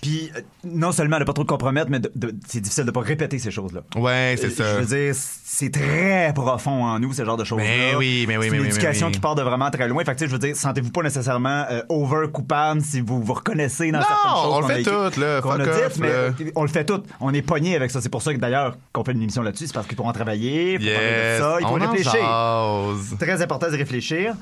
[0.00, 2.90] Puis, euh, non seulement de pas trop te compromettre, mais de- de- c'est difficile de
[2.92, 3.80] pas répéter ces choses-là.
[3.96, 4.74] Ouais, c'est Euh, ça.
[4.74, 7.64] Je veux dire, c'est très profond en nous, ce genre de choses-là.
[7.66, 9.14] Mais oui, mais oui, C'est mais une oui, éducation mais oui.
[9.14, 10.04] qui part de vraiment très loin.
[10.04, 13.20] Fait que, tu sais, je veux dire, sentez-vous pas nécessairement euh, over coupable si vous
[13.22, 14.54] vous reconnaissez dans Non, certaines choses.
[14.54, 14.82] on le fait
[15.14, 15.40] tout, là.
[15.40, 17.02] qu'on a off, dites, mais on le fait tout.
[17.20, 18.00] On est pogné avec ça.
[18.00, 20.12] C'est pour ça que d'ailleurs qu'on fait une émission là-dessus, c'est parce qu'il faut en
[20.12, 23.18] travailler, il faut parler de Yes, ça, il faut réfléchir.
[23.18, 24.34] Très important de réfléchir.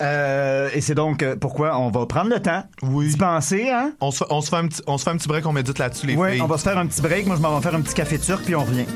[0.00, 3.08] Euh, et c'est donc euh, pourquoi on va prendre le temps Oui.
[3.10, 3.92] d'y penser, hein?
[4.00, 5.52] On se, fait, on, se fait un petit, on se fait un petit break, on
[5.52, 6.42] médite là-dessus, les Oui, filles.
[6.42, 7.26] on va se faire un petit break.
[7.26, 8.86] Moi, je m'en vais faire un petit café turc, puis on revient.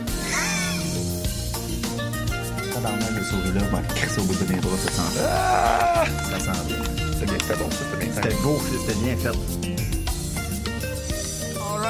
[2.73, 6.39] Tabarnak, le souris-là, va crisser au bout de mes bras, ça sent bien.
[6.39, 6.77] Ça sent bien.
[7.19, 8.23] C'est bien fait, bon, ça, c'est bien fait.
[8.31, 9.74] C'était beau, c'était bien fait.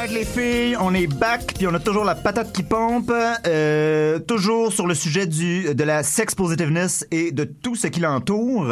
[0.05, 3.11] Alright les filles, on est back puis on a toujours la patate qui pompe,
[3.47, 8.01] euh, toujours sur le sujet du de la sex positiveness et de tout ce qui
[8.01, 8.67] l'entoure.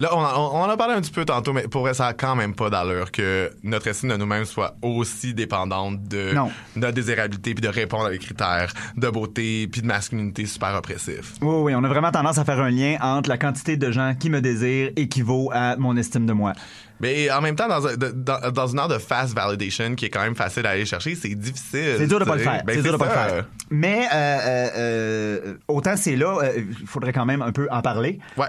[0.00, 2.08] Là, on, en- on en a parlé un petit peu tantôt, mais pour vrai, ça
[2.08, 6.50] a quand même pas d'allure que notre estime de nous-mêmes soit aussi dépendante de Non.
[6.76, 11.36] notre désirabilité puis de répondre à des critères de beauté puis de masculinité super oppressifs.
[11.40, 14.14] Oui, oui, on a vraiment tendance à faire un lien entre la quantité de gens
[14.14, 16.52] qui me désirent équivaut à mon estime de moi.
[17.00, 20.10] Mais en même temps, dans, un- dans, dans une heure de fast validation qui est
[20.10, 21.94] quand même facile à aller chercher, c'est difficile.
[21.98, 22.62] C'est dur de pas le faire.
[22.64, 23.44] Ben, c'est dur de pas le faire.
[23.70, 27.82] Mais euh, euh, euh, autant c'est là, euh, il faudrait quand même un peu en
[27.82, 28.18] parler.
[28.36, 28.46] Ouais.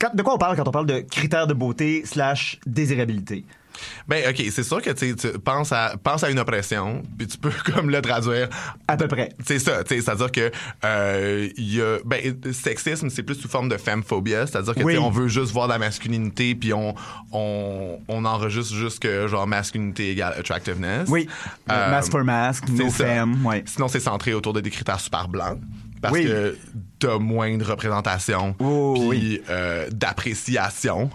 [0.00, 3.44] Quand- de quoi on parle quand on parle de critères de beauté slash désirabilité?
[4.06, 5.96] Ben, OK, c'est sûr que tu penses à,
[6.30, 8.48] une oppression, puis tu peux comme le traduire
[8.86, 9.30] À peu près.
[9.44, 10.50] C'est ça, tu sais, c'est-à-dire que
[10.84, 14.98] euh, il y a ben sexisme, c'est plus sous forme de femmephobie, c'est-à-dire que Oui.
[14.98, 16.94] on veut juste voir la masculinité puis on
[17.32, 21.08] on on enregistre juste que genre masculinité égale attractiveness.
[21.08, 21.28] Oui.
[21.70, 23.62] Euh, mask for mask, no femme, ouais.
[23.66, 25.58] Sinon c'est centré autour de des critères super blancs
[26.00, 26.24] parce Oui.
[26.26, 26.56] que
[26.98, 29.42] t'as moins de représentation Oh, puis oui.
[29.50, 31.10] euh, d'appréciation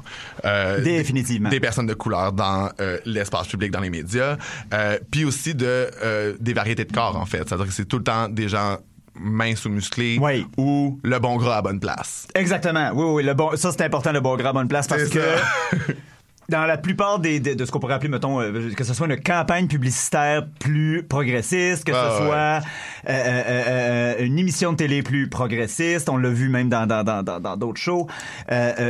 [0.45, 1.49] euh, Définitivement.
[1.49, 4.37] des personnes de couleur dans euh, l'espace public, dans les médias,
[5.11, 5.89] puis aussi de
[6.39, 7.47] des variétés de corps en fait.
[7.47, 8.77] C'est-à-dire que c'est tout le temps des gens
[9.15, 10.45] minces ou musclés Oui.
[10.57, 12.27] ou le bon gras à bonne place.
[12.33, 12.91] Exactement.
[12.95, 15.19] Oui, oui, le bon, ça c'est important, le bon gras à bonne place, parce que.
[16.49, 19.07] dans la plupart des, de, de ce qu'on pourrait appeler, mettons, euh, que ce soit
[19.07, 22.27] une campagne publicitaire plus progressiste, que Ah, ce ouais.
[22.27, 22.61] soit euh,
[23.09, 27.23] euh, euh, une émission de télé plus progressiste, on l'a vu même dans dans dans
[27.23, 28.07] dans dans d'autres shows,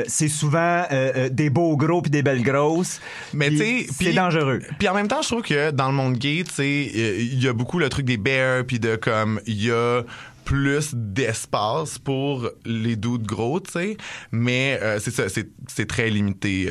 [0.08, 0.84] c'est souvent
[1.32, 3.00] des beaux gros puis des belles grosses.
[3.34, 4.60] Mais tu sais, c'est dangereux.
[4.80, 7.48] Puis en même temps, je trouve que dans le monde gay, tu sais, il y
[7.48, 10.02] a beaucoup le truc des bears, puis de comme il y a
[10.46, 13.98] plus d'espace pour les dudes gros, tu sais.
[14.32, 16.70] Mais c'est ça, c'est c'est très limité.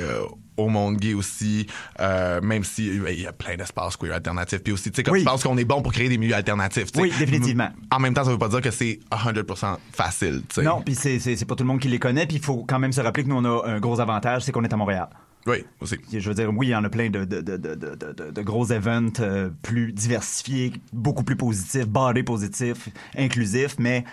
[0.56, 1.66] Au monde gay aussi,
[2.00, 4.62] euh, même si euh, il y a plein d'espaces queer alternatifs.
[4.62, 5.20] Puis aussi, tu sais, comme Oui.
[5.20, 6.92] je pense qu'on est bon pour créer des milieux alternatifs.
[6.92, 7.02] tu sais.
[7.02, 7.70] Oui, définitivement.
[7.90, 10.62] En même temps, ça veut pas dire que c'est 100% facile, tu sais.
[10.62, 12.92] Non, puis c'est pas tout le monde qui les connaît, puis il faut quand même
[12.92, 15.08] se rappeler que nous on a un gros avantage, c'est qu'on est à Montréal.
[15.44, 15.96] Oui, aussi.
[16.12, 18.30] Je veux dire, oui, il y en a plein de, de, de, de, de, de-
[18.30, 22.88] de gros events euh, plus diversifiés, beaucoup plus positifs, barrés positifs,
[23.18, 24.04] inclusifs, mais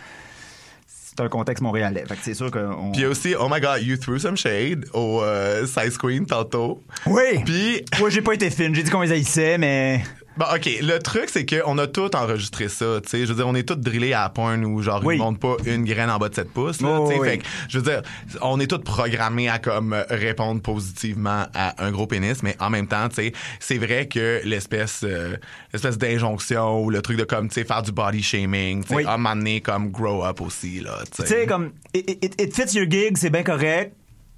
[1.19, 2.05] c'est un contexte montréalais.
[2.07, 2.93] Fait que c'est sûr qu'on...
[2.93, 6.81] Puis aussi, oh my god, you threw some shade au euh, Size Queen tantôt.
[7.05, 7.41] Oui!
[7.45, 8.73] Puis Moi, j'ai pas été fine.
[8.73, 10.01] J'ai dit qu'on les haïssait, mais...
[10.39, 10.69] Bon, OK.
[10.81, 13.19] Le truc, c'est qu'on a tout enregistré ça, tu sais.
[13.25, 15.15] Je veux dire, on est tous drillés à la pointe où, genre, Oui.
[15.15, 17.27] ils montent pas une graine en bas de 7 pouces, là, Oh, oui.
[17.27, 18.01] Fait que, je veux dire,
[18.41, 22.87] on est tous programmés à, comme, répondre positivement à un gros pénis, mais en même
[22.87, 25.35] temps, tu sais, c'est vrai que l'espèce, euh,
[25.73, 28.95] l'espèce d'injonction ou le truc de, comme, tu sais, faire du body shaming, tu sais,
[28.95, 29.03] Oui.
[29.05, 31.71] à m'amener comme grow up aussi, là, tu Tu sais, comme...
[31.93, 33.93] It, it- it fits your gig, c'est bien correct.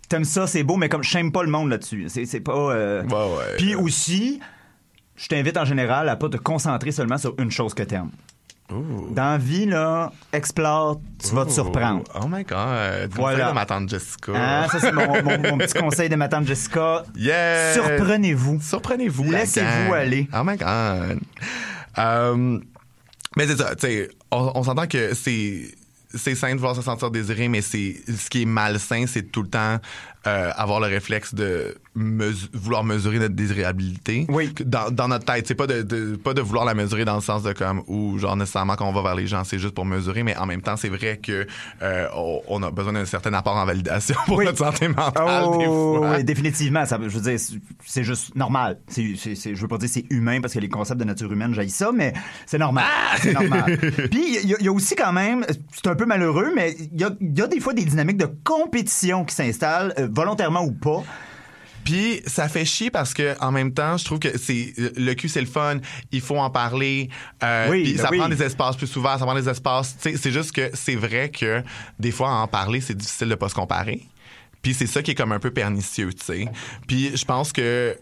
[0.10, 2.08] T'aimes ça, c'est beau, mais comme, j'aime pas le monde là-dessus.
[2.10, 2.52] C'est c'est pas...
[2.54, 3.56] euh, Ouais, ouais.
[3.58, 4.40] Puis aussi,
[5.16, 8.12] je t'invite en général à pas te concentrer seulement sur une chose que t'aimes.
[8.70, 12.04] Dans la vie, là, explore, tu vas te surprendre.
[12.16, 13.10] Oh my god.
[13.14, 13.38] Voilà.
[13.40, 14.32] Conseil de ma tante Jessica.
[14.34, 17.04] Hein, ça, c'est mon, mon- mon petit conseil de ma tante Jessica.
[17.18, 17.74] Yeah.
[17.74, 18.62] Surprenez-vous.
[18.62, 19.30] Surprenez-vous.
[19.30, 20.30] la Laissez-vous aller.
[20.34, 21.20] Oh my god.
[21.98, 22.60] Euh,
[23.36, 25.76] mais c'est ça, tu sais, on, on s'entend que c'est
[26.14, 29.44] c'est sain de vouloir se sentir désiré, mais c'est ce qui est malsain, c'est tout
[29.44, 29.78] le temps
[30.28, 34.26] euh, avoir le réflexe de mesu- vouloir mesurer notre désirabilité.
[34.30, 34.54] Oui.
[34.66, 37.22] Dans, dans notre tête, c'est pas de, de- pas de vouloir la mesurer dans le
[37.22, 39.86] sens de comme ou genre nécessairement quand on va vers les gens, c'est juste pour
[39.86, 41.48] mesurer, mais en même temps, c'est vrai que
[41.82, 42.08] euh,
[42.48, 44.46] on, a besoin d'un certain apport en validation pour Oui.
[44.46, 46.16] notre santé mentale des Oh, fois.
[46.18, 46.86] oui, définitivement.
[46.86, 47.40] Ça, je veux dire,
[47.84, 48.78] c'est- juste normal.
[48.88, 51.54] C'est, c'est- je veux pas dire c'est humain parce que les concepts de nature humaine
[51.54, 52.14] jaillissent ça, mais
[52.46, 52.86] c'est normal.
[52.88, 53.18] Ah!
[53.22, 53.78] C'est normal.
[54.12, 56.76] Puis il y, a- il y a aussi quand même, c'est un peu malheureux, mais
[56.94, 60.08] il y a, il y a des fois des dynamiques de compétition qui s'installent, euh,
[60.14, 61.04] volontairement ou pas.
[61.84, 65.28] Puis ça fait chier parce que en même temps, je trouve que c'est le cul
[65.30, 65.78] c'est le fun,
[66.12, 67.10] il faut en parler.
[67.44, 68.20] Euh, Oui, puis ben ça oui.
[68.20, 69.96] prend des espaces plus souvent, ça prend des espaces.
[70.00, 71.64] C'est juste que c'est vrai que
[72.00, 74.04] des fois en parler, c'est difficile de pas se comparer.
[74.62, 76.48] Puis c'est ça qui est comme un peu pernicieux, tu sais.
[76.88, 77.98] Puis je pense que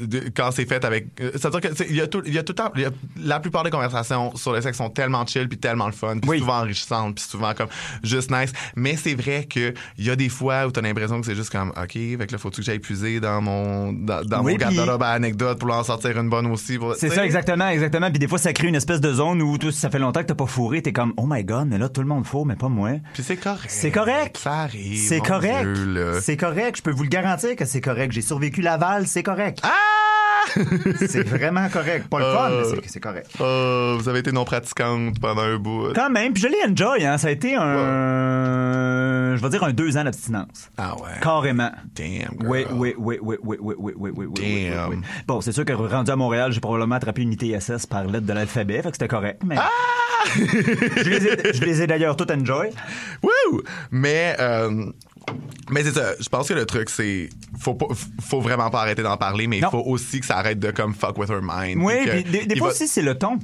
[0.00, 2.34] de- quand c'est fait avec euh, c'est-à-dire que tu sais, il y a tout il
[2.34, 2.90] y a tout le temps y a-
[3.22, 6.30] la plupart des conversations sur le sexe sont tellement chill puis tellement le fun puis
[6.30, 6.38] Oui.
[6.40, 7.68] souvent enrichissantes puis souvent comme
[8.02, 11.26] juste nice mais c'est vrai que il y a des fois où t'as l'impression que
[11.26, 14.42] c'est juste comme ok fait que là faut que j'aille puiser dans mon dans, dans
[14.42, 17.68] Oui, mon garde-robe à anecdote pour en sortir une bonne aussi pour- C'est ça, exactement,
[17.68, 18.10] exactement.
[18.10, 20.26] Puis des fois, ça crée une espèce de zone où si ça fait longtemps que
[20.26, 22.56] t'as pas fourré, t'es comme, oh my god, mais là, tout le monde fourre, mais
[22.56, 22.90] pas moi.
[23.12, 24.36] puis c'est correct C'est correct.
[24.38, 25.68] ça arrive C'est correct.
[26.20, 26.76] C'est correct.
[26.78, 28.12] Je peux vous le garantir que c'est correct.
[28.12, 29.60] J'ai survécu Laval, c'est correct.
[29.62, 29.70] ah
[31.06, 32.08] C'est vraiment correct.
[32.08, 32.62] Pas le fun, Euh.
[32.76, 33.30] mais c'est- c'est correct.
[33.40, 37.04] Oh, vous avez été non pratiquante pendant un bout Quand même, puis je l'ai enjoy,
[37.04, 37.18] hein.
[37.18, 40.70] Ça a été un, je vais dire un deux ans d'abstinence.
[40.78, 41.70] ah ouais Carrément.
[41.94, 42.46] damn girl.
[42.46, 44.90] Oui, oui, oui, oui, oui, oui, oui, oui, oui, oui, oui, Damn.
[44.90, 44.96] oui.
[45.26, 48.32] Bon, c'est sûr que rendu à Montréal, j'ai probablement attrapé une ITSS par lettre de
[48.32, 49.56] l'alphabet, fait que c'était correct, mais.
[49.58, 49.68] Ah!
[50.36, 52.70] je les ai, d'ailleurs toutes enjoy.
[53.22, 53.62] Wouh!
[53.90, 54.86] Mais, euh,
[55.70, 56.12] mais c'est ça.
[56.20, 57.28] Je pense que le truc, c'est.
[57.58, 57.86] Faut, pas,
[58.20, 60.94] faut vraiment pas arrêter d'en parler, mais il faut aussi que ça arrête de comme
[60.94, 61.82] fuck with her mind.
[61.82, 63.38] Oui, puis des, fois va- aussi, c'est le ton.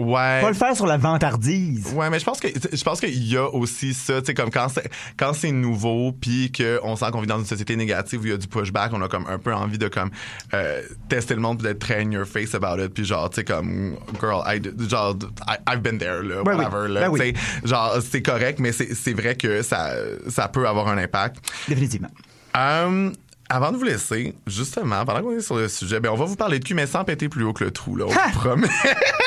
[0.00, 0.40] Ouais.
[0.40, 1.92] Pas le faire sur la vantardise.
[1.94, 4.50] Ouais, mais je pense que je pense qu'il y a aussi ça, tu sais comme
[4.50, 8.20] quand c'est quand c'est nouveau puis que on sent qu'on vit dans une société négative
[8.20, 10.10] où il y a du pushback, on a comme un peu envie de comme
[10.54, 13.36] euh, tester le monde puis d'être très in your face about it puis genre tu
[13.36, 15.16] sais comme girl I genre
[15.48, 16.64] I, I've been there là, Ben oui.
[16.64, 17.20] whatever là, Ben oui.
[17.34, 19.90] tu sais genre c'est correct mais c'est c'est vrai que ça
[20.28, 21.36] ça peut avoir un impact.
[21.68, 22.10] Définitivement.
[22.56, 23.10] Euh,
[23.52, 26.36] avant de vous laisser, justement, pendant qu'on est sur le sujet, ben on va vous
[26.36, 28.28] parler de cul, mais sans péter plus haut que le trou, là, on Ha!
[28.32, 28.68] vous promet.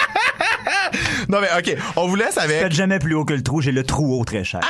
[1.30, 2.60] non, mais OK, on vous laisse avec...
[2.62, 4.62] Faites jamais plus haut que le trou, j'ai le trou haut très cher.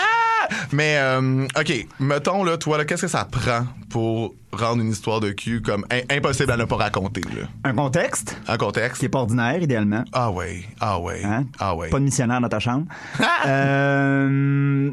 [0.72, 5.20] Mais, euh, OK, mettons, là, toi, là, qu'est-ce que ça prend pour rendre une histoire
[5.22, 7.48] de cul comme im- impossible à ne pas raconter, là?
[7.64, 8.38] Un contexte?
[8.48, 9.00] Un contexte?
[9.00, 10.04] qui est pas ordinaire, idéalement.
[10.12, 11.46] Ah ouais, ah ouais, Hein?
[11.60, 11.90] ah ouais.
[11.90, 12.86] Pas de missionnaire dans ta chambre.
[13.48, 14.92] Euh,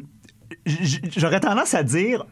[0.67, 2.25] j- J'aurais tendance à dire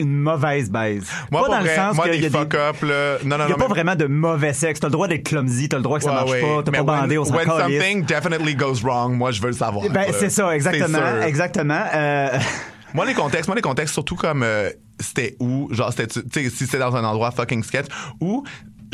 [0.00, 1.06] une mauvaise baise.
[1.30, 2.30] Moi, pas dans vrai, le sens moi, des y a des...
[2.36, 3.18] fuck-up, là...
[3.24, 4.80] Non, non, Il n'y a non, pas mais- vraiment de mauvais sexe.
[4.80, 6.40] T'as le droit d'être clumsy, t'as le droit que ça Ouais, marche ouais.
[6.40, 9.54] pas, t'as pas bandé, on s'en when something definitely goes wrong, moi, je veux le
[9.54, 9.88] savoir.
[9.90, 11.22] Ben, c'est ça, exactement.
[11.22, 11.84] Exactement.
[11.94, 12.38] Euh,
[12.94, 16.48] Moi, les contextes, moi, les contextes, surtout comme euh, c'était où, genre, c'était, tu sais,
[16.48, 17.86] si c'était dans un endroit fucking sketch,
[18.20, 18.44] ou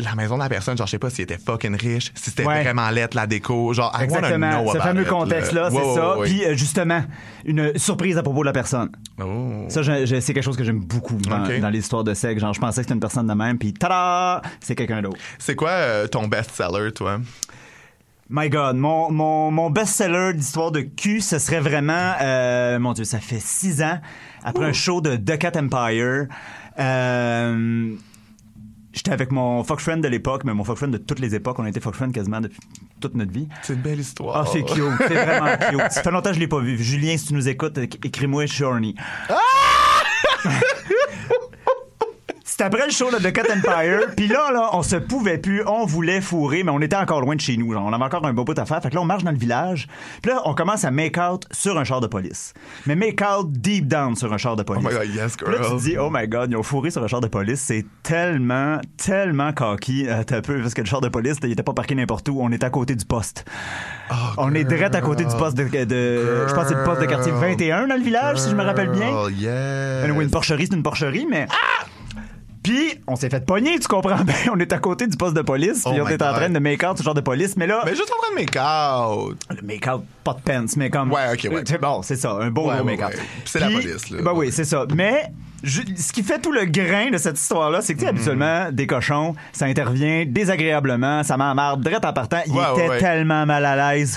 [0.03, 2.45] la maison de la personne, genre, je sais pas s'il était fucking riche, si c'était
[2.45, 2.63] Ouais.
[2.63, 4.61] vraiment lettre, la déco, genre, I Exactement.
[4.63, 5.69] know Ce fameux contexte-là, là.
[5.71, 6.17] c'est ça.
[6.17, 6.27] ouais.
[6.27, 7.01] Puis, euh, justement,
[7.45, 8.89] une surprise à propos de la personne.
[9.21, 9.65] Oh.
[9.69, 11.59] Ça, je- je- c'est quelque chose que j'aime beaucoup dans, Ok.
[11.59, 12.41] dans l'histoire de sexe.
[12.41, 15.17] Genre, je pensais que c'était une personne de même, puis tada, c'est quelqu'un d'autre.
[15.39, 17.19] C'est quoi euh, ton best-seller, toi?
[18.33, 23.03] My God, mon, mon, mon best-seller d'histoire de cul, ce serait vraiment, euh, mon Dieu,
[23.03, 23.99] ça fait six ans,
[24.43, 26.27] après un show de The Cat Empire.
[26.79, 27.89] Euh,
[28.93, 31.57] J'étais avec mon fuck friend de l'époque, mais mon fuck friend de toutes les époques.
[31.59, 32.59] On a été fuck friend quasiment depuis
[32.99, 33.47] toute notre vie.
[33.63, 34.35] C'est une belle histoire.
[34.37, 34.83] Ah, c'est cute.
[35.07, 35.91] C'est vraiment cute.
[35.91, 36.77] Ça fait longtemps que je l'ai pas vu.
[36.77, 38.63] Julien, si tu nous écoutes, éc- écris-moi, je suis
[42.61, 44.07] après le show là, de Cut Empire.
[44.15, 45.63] Puis là, là, on se pouvait plus.
[45.67, 47.73] On voulait fourrer, mais on était encore loin de chez nous.
[47.73, 47.83] genre.
[47.85, 48.81] On avait encore un beau bout à faire.
[48.81, 49.87] Fait que là, on marche dans le village.
[50.21, 52.53] Puis là, on commence à make out sur un char de police.
[52.85, 54.83] Mais make out deep down sur un char de police.
[54.85, 55.77] Oh my God, yes, Puis là, tu girl.
[55.77, 57.61] te dis, oh my god, ils ont fourré sur un char de police.
[57.61, 60.05] C'est tellement, tellement cocky.
[60.07, 62.37] Euh, t'as peu, parce que le char de police, il était pas parqué n'importe où.
[62.41, 63.45] On est à côté du poste.
[64.37, 67.01] on est direct à côté du poste de, de- je pense que c'est le poste
[67.01, 69.09] de quartier 21 dans le village, si je me rappelle bien.
[69.13, 70.03] Oh, yes.
[70.03, 71.47] Anyway, une porcherie, c'est une porcherie, mais.
[72.63, 74.35] Puis, on s'est fait pogner, tu comprends bien.
[74.53, 76.59] On est à côté du poste de police, puis Oh on est en train de
[76.59, 77.57] make-out ce genre de police.
[77.57, 79.37] Mais là, Mais juste en train de make out.
[79.49, 81.11] le make-out, pas de pants, mais comme.
[81.11, 81.63] Ouais, ok, ouais.
[81.81, 83.09] Bon, c'est ça, un beau Ouais, gros ouais, make-out.
[83.15, 83.15] ouais.
[83.15, 84.21] Puis c'est la police, là.
[84.21, 84.85] Ben oui, c'est ça.
[84.95, 85.23] Mais.
[85.63, 88.15] je- ce qui fait tout le grain de cette histoire-là, c'est que, tu sais, Mm-hmm.
[88.15, 92.41] habituellement, des cochons, ça intervient désagréablement, ça m'emmarde, direct en partant.
[92.45, 94.15] Il était tellement mal à l'aise.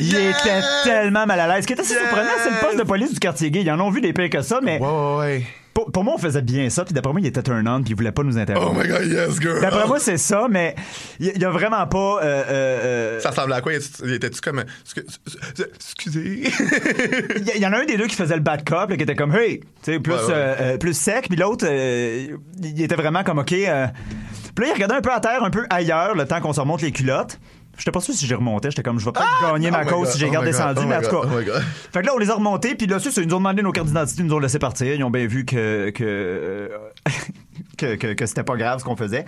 [0.00, 0.30] Il Yeah!
[0.30, 1.62] était tellement mal à l'aise.
[1.62, 3.62] Ce qui est assez surprenant, c'est le poste de police du quartier gay.
[3.62, 5.46] Ils en ont vu des pires que ça, mais Ouais, ouais, ouais.
[5.74, 6.84] Pour, pour moi, on faisait bien ça.
[6.84, 8.72] Puis d'après moi, il était turn on, puis il voulait pas nous interrompre.
[8.74, 9.60] Oh my god, yes, girl.
[9.60, 10.74] D'après moi, c'est ça, mais
[11.20, 12.20] il y, y a vraiment pas.
[12.22, 13.72] euh, euh, euh, Ça ressemblait à quoi?
[14.04, 14.64] Il était-tu comme.
[15.76, 16.44] Excusez?
[17.36, 19.02] Il y, y en a un des deux qui faisait le bad cop, là, qui
[19.02, 20.26] était comme hey, tu sais, plus Ouais, ouais.
[20.30, 22.28] euh, euh, plus sec, puis l'autre, euh,
[22.62, 23.52] il était vraiment comme ok.
[23.52, 23.86] euh.
[24.54, 26.60] Puis là, il regardait un peu à terre, un peu ailleurs, le temps qu'on se
[26.60, 27.38] remonte les culottes.
[27.76, 30.04] J'étais pas sûr si j'ai remonté, j'étais comme je vais pas gagner ma Oh cause
[30.04, 31.26] God, si j'ai oh God, descendu, oh mais en my tout cas.
[31.26, 31.60] oh.
[31.92, 33.62] Fait que là, on les a remontés, puis là, c'est ça, ils nous ont demandé
[33.62, 34.94] nos cartes d'identité, ils nous ont laissé partir.
[34.94, 36.68] Ils ont bien vu que que euh,
[37.76, 39.24] que, que, que c'était pas grave ce qu'on faisait.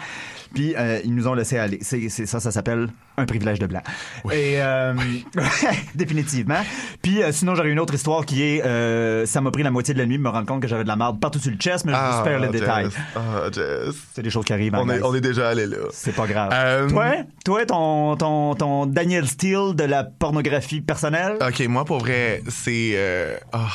[0.54, 1.78] Puis euh, ils nous ont laissé aller.
[1.82, 3.82] C'est c'est ça, ça s'appelle un privilège de blanc.
[4.32, 4.94] Et euh,
[5.94, 6.60] définitivement.
[7.02, 9.98] Puis euh, sinon, j'aurais une autre histoire qui est ça m'a pris la moitié de
[9.98, 11.84] la nuit de me rendre compte que j'avais de la marde partout sur le chest,
[11.84, 12.88] mais je vous spare le détail.
[13.14, 13.94] Ah, Jess.
[14.14, 14.74] C'est des choses qui arrivent.
[14.74, 15.76] en On est, on est déjà allé là.
[15.92, 16.88] C'est pas grave.
[16.88, 17.12] Toi,
[17.44, 21.36] toi, ton, ton, ton Daniel Steele de la pornographie personnelle?
[21.40, 22.96] Ok, moi, pour vrai, c'est.
[23.52, 23.68] ah,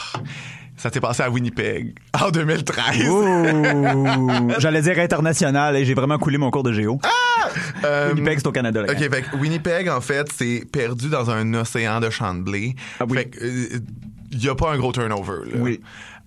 [0.82, 3.08] ça s'est passé à Winnipeg en 2013.
[3.08, 7.00] Ouh, J'allais dire international et j'ai vraiment coulé mon cours de géo.
[7.86, 8.82] Euh, Winnipeg, c'est au Canada.
[8.82, 8.92] là.
[8.92, 12.76] OK, fait que Winnipeg, en fait, c'est perdu dans un océan de champs de blé.
[13.00, 13.18] Ah oui.
[13.20, 13.80] Fait que, euh,
[14.32, 15.58] y a pas un gros turnover, là.
[15.60, 15.80] Oui.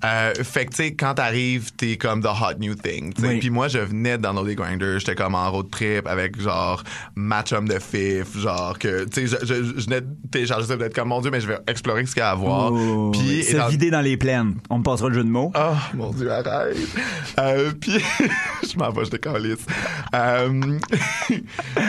[0.04, 3.12] Euh, fait que, tu sais, quand t'arrives, t'es comme the hot new thing.
[3.22, 3.38] Oui.
[3.38, 6.82] Puis moi, je venais dans des grinders, j'étais comme en road trip avec genre
[7.14, 10.76] ma chum de fif, genre que, tu sais, je, je, je venais de télécharger ça,
[10.76, 12.72] d'être comme, mon Dieu, mais je vais explorer ce qu'il y a à voir.
[12.72, 14.56] Oh, Puis, se vider dans les plaines.
[14.70, 15.52] On me passera le jeu de mots.
[15.54, 16.76] Oh mon dieu, arrête.
[17.38, 17.92] Euh, puis
[18.62, 19.64] je m'en vais, je décalisse.
[20.14, 20.78] Euh,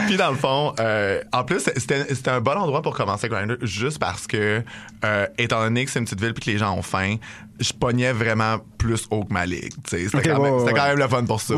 [0.07, 3.99] puis dans le fond, euh, en plus c'était un bon endroit pour commencer Grindr juste
[3.99, 4.63] parce que
[5.37, 7.17] étant donné que c'est une petite ville puis que les gens ont faim,
[7.59, 9.73] je pognais vraiment plus haut que ma ligue.
[9.87, 10.79] C'était quand, même- c'était ouais.
[10.79, 11.53] quand même le fun pour ça.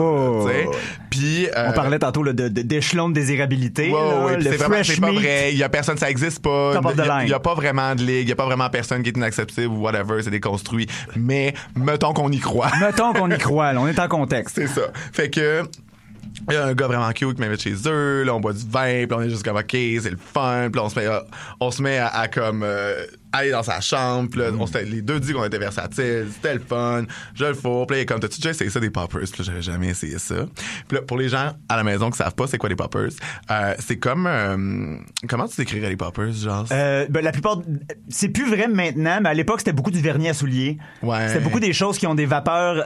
[1.09, 3.91] Puis euh, On parlait tantôt là, de, d'échelon de désirabilité.
[3.91, 5.51] Ouais, c'est vraiment- c'est pas vrai.
[5.53, 6.73] Il y a personne, ça existe pas.
[6.73, 8.27] Il y a- y pas vraiment de ligue.
[8.27, 10.21] Il y a pas vraiment personne qui est inacceptable ou whatever.
[10.21, 10.87] C'est déconstruit.
[11.15, 12.71] Mais mettons qu'on y croit.
[12.79, 14.55] Mettons qu'on y croit, là, on est en contexte.
[14.55, 14.87] C'est ça.
[15.11, 15.63] Fait que.
[16.49, 18.63] Il y a un gars vraiment cute qui m'invite chez eux, là on boit du
[18.69, 21.23] vin, puis on est juste comme ok, c'est le fun, puis on se met à,
[21.59, 24.83] on se met à, à comme euh, aller dans sa chambre, puis là, on s'était-
[24.85, 27.03] les deux dit qu'on était versatiles, c'était le fun,
[27.35, 29.31] je le fous, puis là il est comme t'as-tu déjà essayé ça des poppers, puis
[29.39, 30.35] là j'avais jamais essayé ça.
[30.87, 33.09] Puis là pour les gens à la maison qui savent pas c'est quoi des poppers,
[33.51, 34.95] euh, c'est comme euh,
[35.27, 36.65] comment tu décrirais les poppers genre?
[36.71, 37.61] Euh, ben, la plupart,
[38.09, 40.77] c'est plus vrai maintenant, mais à l'époque, c'était beaucoup du vernis à souliers.
[41.01, 41.27] Ouais.
[41.27, 42.83] C'était beaucoup des choses qui ont des vapeurs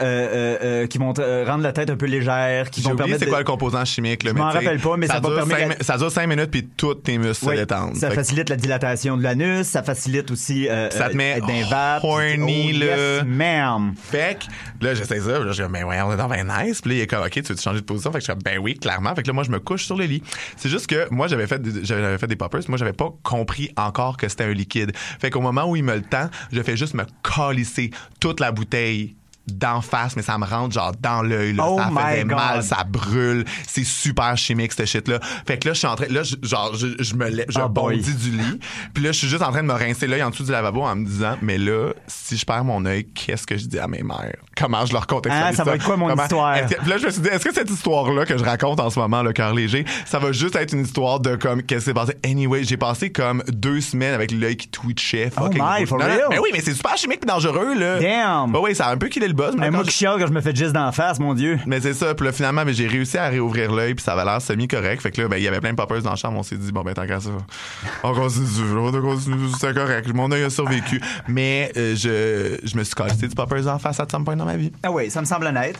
[0.89, 3.45] qui vont rendre la tête un peu légère, qui vont permettre c'est de- quoi le
[3.45, 6.27] composant chimique Je m'en rappelle pas, mais ça va dure permettre la- ça dure 5
[6.27, 7.95] minutes puis tous tes muscles Oui, se détendent.
[7.95, 11.63] ça Fait facilite la dilatation de l'anus, ça facilite aussi euh, Ça te met euh,
[11.69, 12.03] vape.
[12.03, 12.85] horny, Oh.
[12.85, 13.93] Yes, ma'am.
[14.01, 15.39] Fait que là, j'essaie ça.
[15.39, 16.81] Là, je dis, ben ouais, on est dans ben nice.
[16.81, 18.11] Puis là, il est comme, OK, tu veux changer de position?
[18.11, 19.13] Fait que je suis comme, ben oui, clairement.
[19.15, 20.23] Fait que là, moi, je me couche sur le lit.
[20.57, 22.61] C'est juste que moi, j'avais fait, des- j'avais fait des poppers.
[22.67, 24.91] Moi, j'avais pas compris encore que c'était un liquide.
[24.95, 28.51] Fait qu'au moment où il me le tend, je fais juste me calisser toute la
[28.51, 29.15] bouteille
[29.47, 31.55] d'en face, mais ça me rentre genre dans l'œil.
[31.59, 32.31] Oh ça faisait God.
[32.37, 33.45] mal, ça brûle.
[33.67, 35.19] C'est super chimique, cette shit-là.
[35.47, 37.59] Fait que là, je suis en train, là, je- genre, je, je me lève, je
[37.59, 38.59] Oh bondis du lit.
[38.93, 40.81] Puis là, je suis juste en train de me rincer l'œil en dessous du lavabo
[40.83, 43.87] en me disant, mais là, si je perds mon œil, qu'est-ce que je dis à
[43.87, 44.35] mes mères?
[44.57, 46.55] Comment je leur contextualise Ah, ça va être quoi mon Comment- histoire?
[46.67, 48.99] Puis là, je me suis dit, est-ce que cette histoire-là que je raconte en ce
[48.99, 51.93] moment, le cœur léger, ça va juste être une histoire de comme, qu'est-ce qui s'est
[51.93, 52.13] passé?
[52.23, 55.31] Anyway, j'ai passé comme deux semaines avec l'œil qui twitchait.
[55.41, 56.21] Oh my, for real?
[56.29, 57.99] Mais oui, mais c'est super chimique et dangereux, là.
[57.99, 58.51] Damn.
[58.51, 59.55] Bah oui, ça a un peu killé le buzz.
[59.57, 61.59] mais moi je- chiale quand je me fais juste d'en face, mon Dieu.
[61.65, 62.13] mais c'est ça.
[62.15, 65.01] Puis là, finalement, ben, j'ai réussi à réouvrir l'œil, puis ça avait l'air semi-correct.
[65.01, 66.37] Fait que là, ben, il y avait plein de poppers dans la chambre.
[66.37, 67.29] On s'est dit, bon, ben, tant qu'à ça,
[68.03, 68.45] on continue,
[68.77, 70.13] on continue, c'est correct.
[70.13, 71.01] Mon œil a survécu.
[71.27, 74.45] Mais euh, je, je me suis cassé du poppers en face à some point dans
[74.45, 74.71] ma vie.
[74.83, 75.77] Ah oui, ça me semble honnête.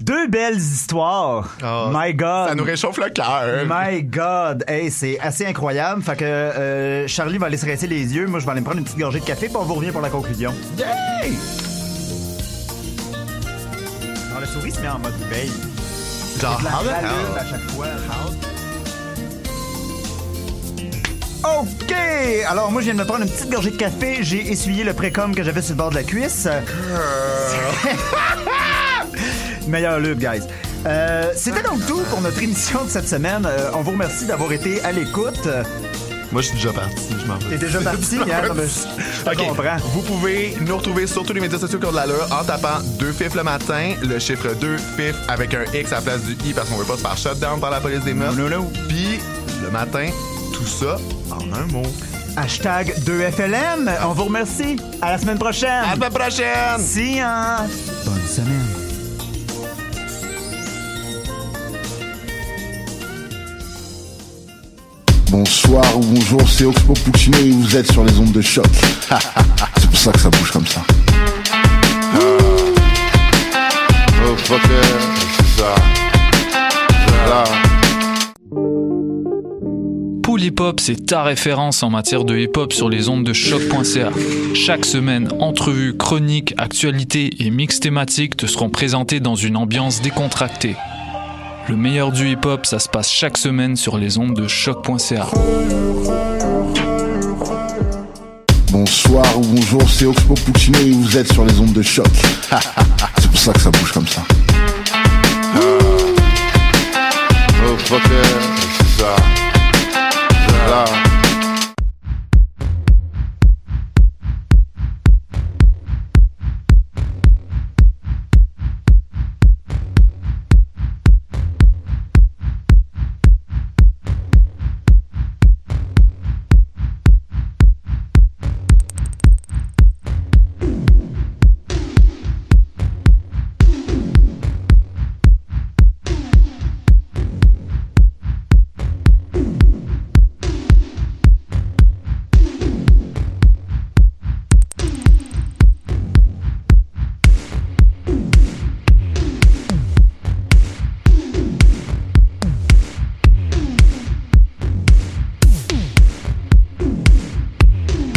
[0.00, 1.54] Deux belles histoires.
[1.62, 2.48] Oh, My God.
[2.48, 3.66] Ça nous réchauffe le cœur.
[3.68, 6.02] My God, hey, c'est assez incroyable.
[6.02, 8.26] Fait que euh, Charlie va aller se rincer les yeux.
[8.26, 9.90] Moi, je vais aller me prendre une petite gorgée de café, puis on vous revient
[9.92, 10.54] pour la conclusion.
[10.78, 11.67] Yay!
[14.52, 15.50] Souris se met en mode veille.
[16.40, 17.38] Genre, La how the rallume hell?
[17.40, 17.86] à chaque fois.
[21.44, 21.94] OK!
[22.48, 24.18] Alors, moi, je viens de me prendre une petite gorgée de café.
[24.22, 26.48] J'ai essuyé le précom que j'avais sur le bord de la cuisse.
[29.68, 30.42] Meilleur lube, guys.
[30.86, 33.46] Euh, C'était donc tout pour notre émission de cette semaine.
[33.46, 35.48] Euh, on vous remercie d'avoir été à l'écoute.
[36.30, 37.08] Moi, je suis déjà parti.
[37.20, 37.56] Je m'en vais.
[37.56, 38.48] T'es déjà parti, hein?
[38.48, 39.76] Non, mais je- je comprends.
[39.94, 42.80] Vous pouvez nous retrouver sur tous les médias sociaux qui ont de l'allure en tapant
[42.98, 46.32] 2 fifs le matin, le chiffre 2 fifs avec un X à la place du
[46.46, 48.34] I parce qu'on veut pas se faire shutdown par la police des mœurs.
[48.36, 48.70] Non, non.
[48.88, 49.18] Puis
[49.62, 50.08] le matin,
[50.52, 50.96] tout ça
[51.30, 51.82] en un mot.
[52.36, 53.90] Hashtag 2FLM.
[54.04, 54.76] On vous remercie.
[55.02, 55.70] À la semaine prochaine.
[55.70, 57.16] À la semaine prochaine!
[57.16, 57.66] Ya.
[58.04, 58.67] Bonne semaine.
[65.30, 68.64] Bonsoir ou bonjour, c'est Oxpo Puccino et vous êtes sur les ondes de choc.
[69.76, 70.82] c'est pour ça que ça bouge comme ça.
[72.14, 72.38] Oh.
[77.28, 77.44] Là.
[80.22, 83.34] Pool Hip Hop, c'est ta référence en matière de hip hop sur les ondes de
[83.34, 84.10] choc.ca.
[84.54, 90.76] Chaque semaine, entrevues, chroniques, actualités et mix thématiques te seront présentés dans une ambiance décontractée.
[91.68, 95.26] Le meilleur du hip hop, ça se passe chaque semaine sur les ondes de choc.ca.
[98.72, 102.06] Bonsoir ou bonjour, c'est Oxpo Puccino et vous êtes sur les ondes de choc.
[103.18, 104.22] c'est pour ça que ça bouge comme ça.
[107.66, 108.22] Oh fucker,
[108.78, 109.16] c'est ça.
[110.70, 111.07] Là.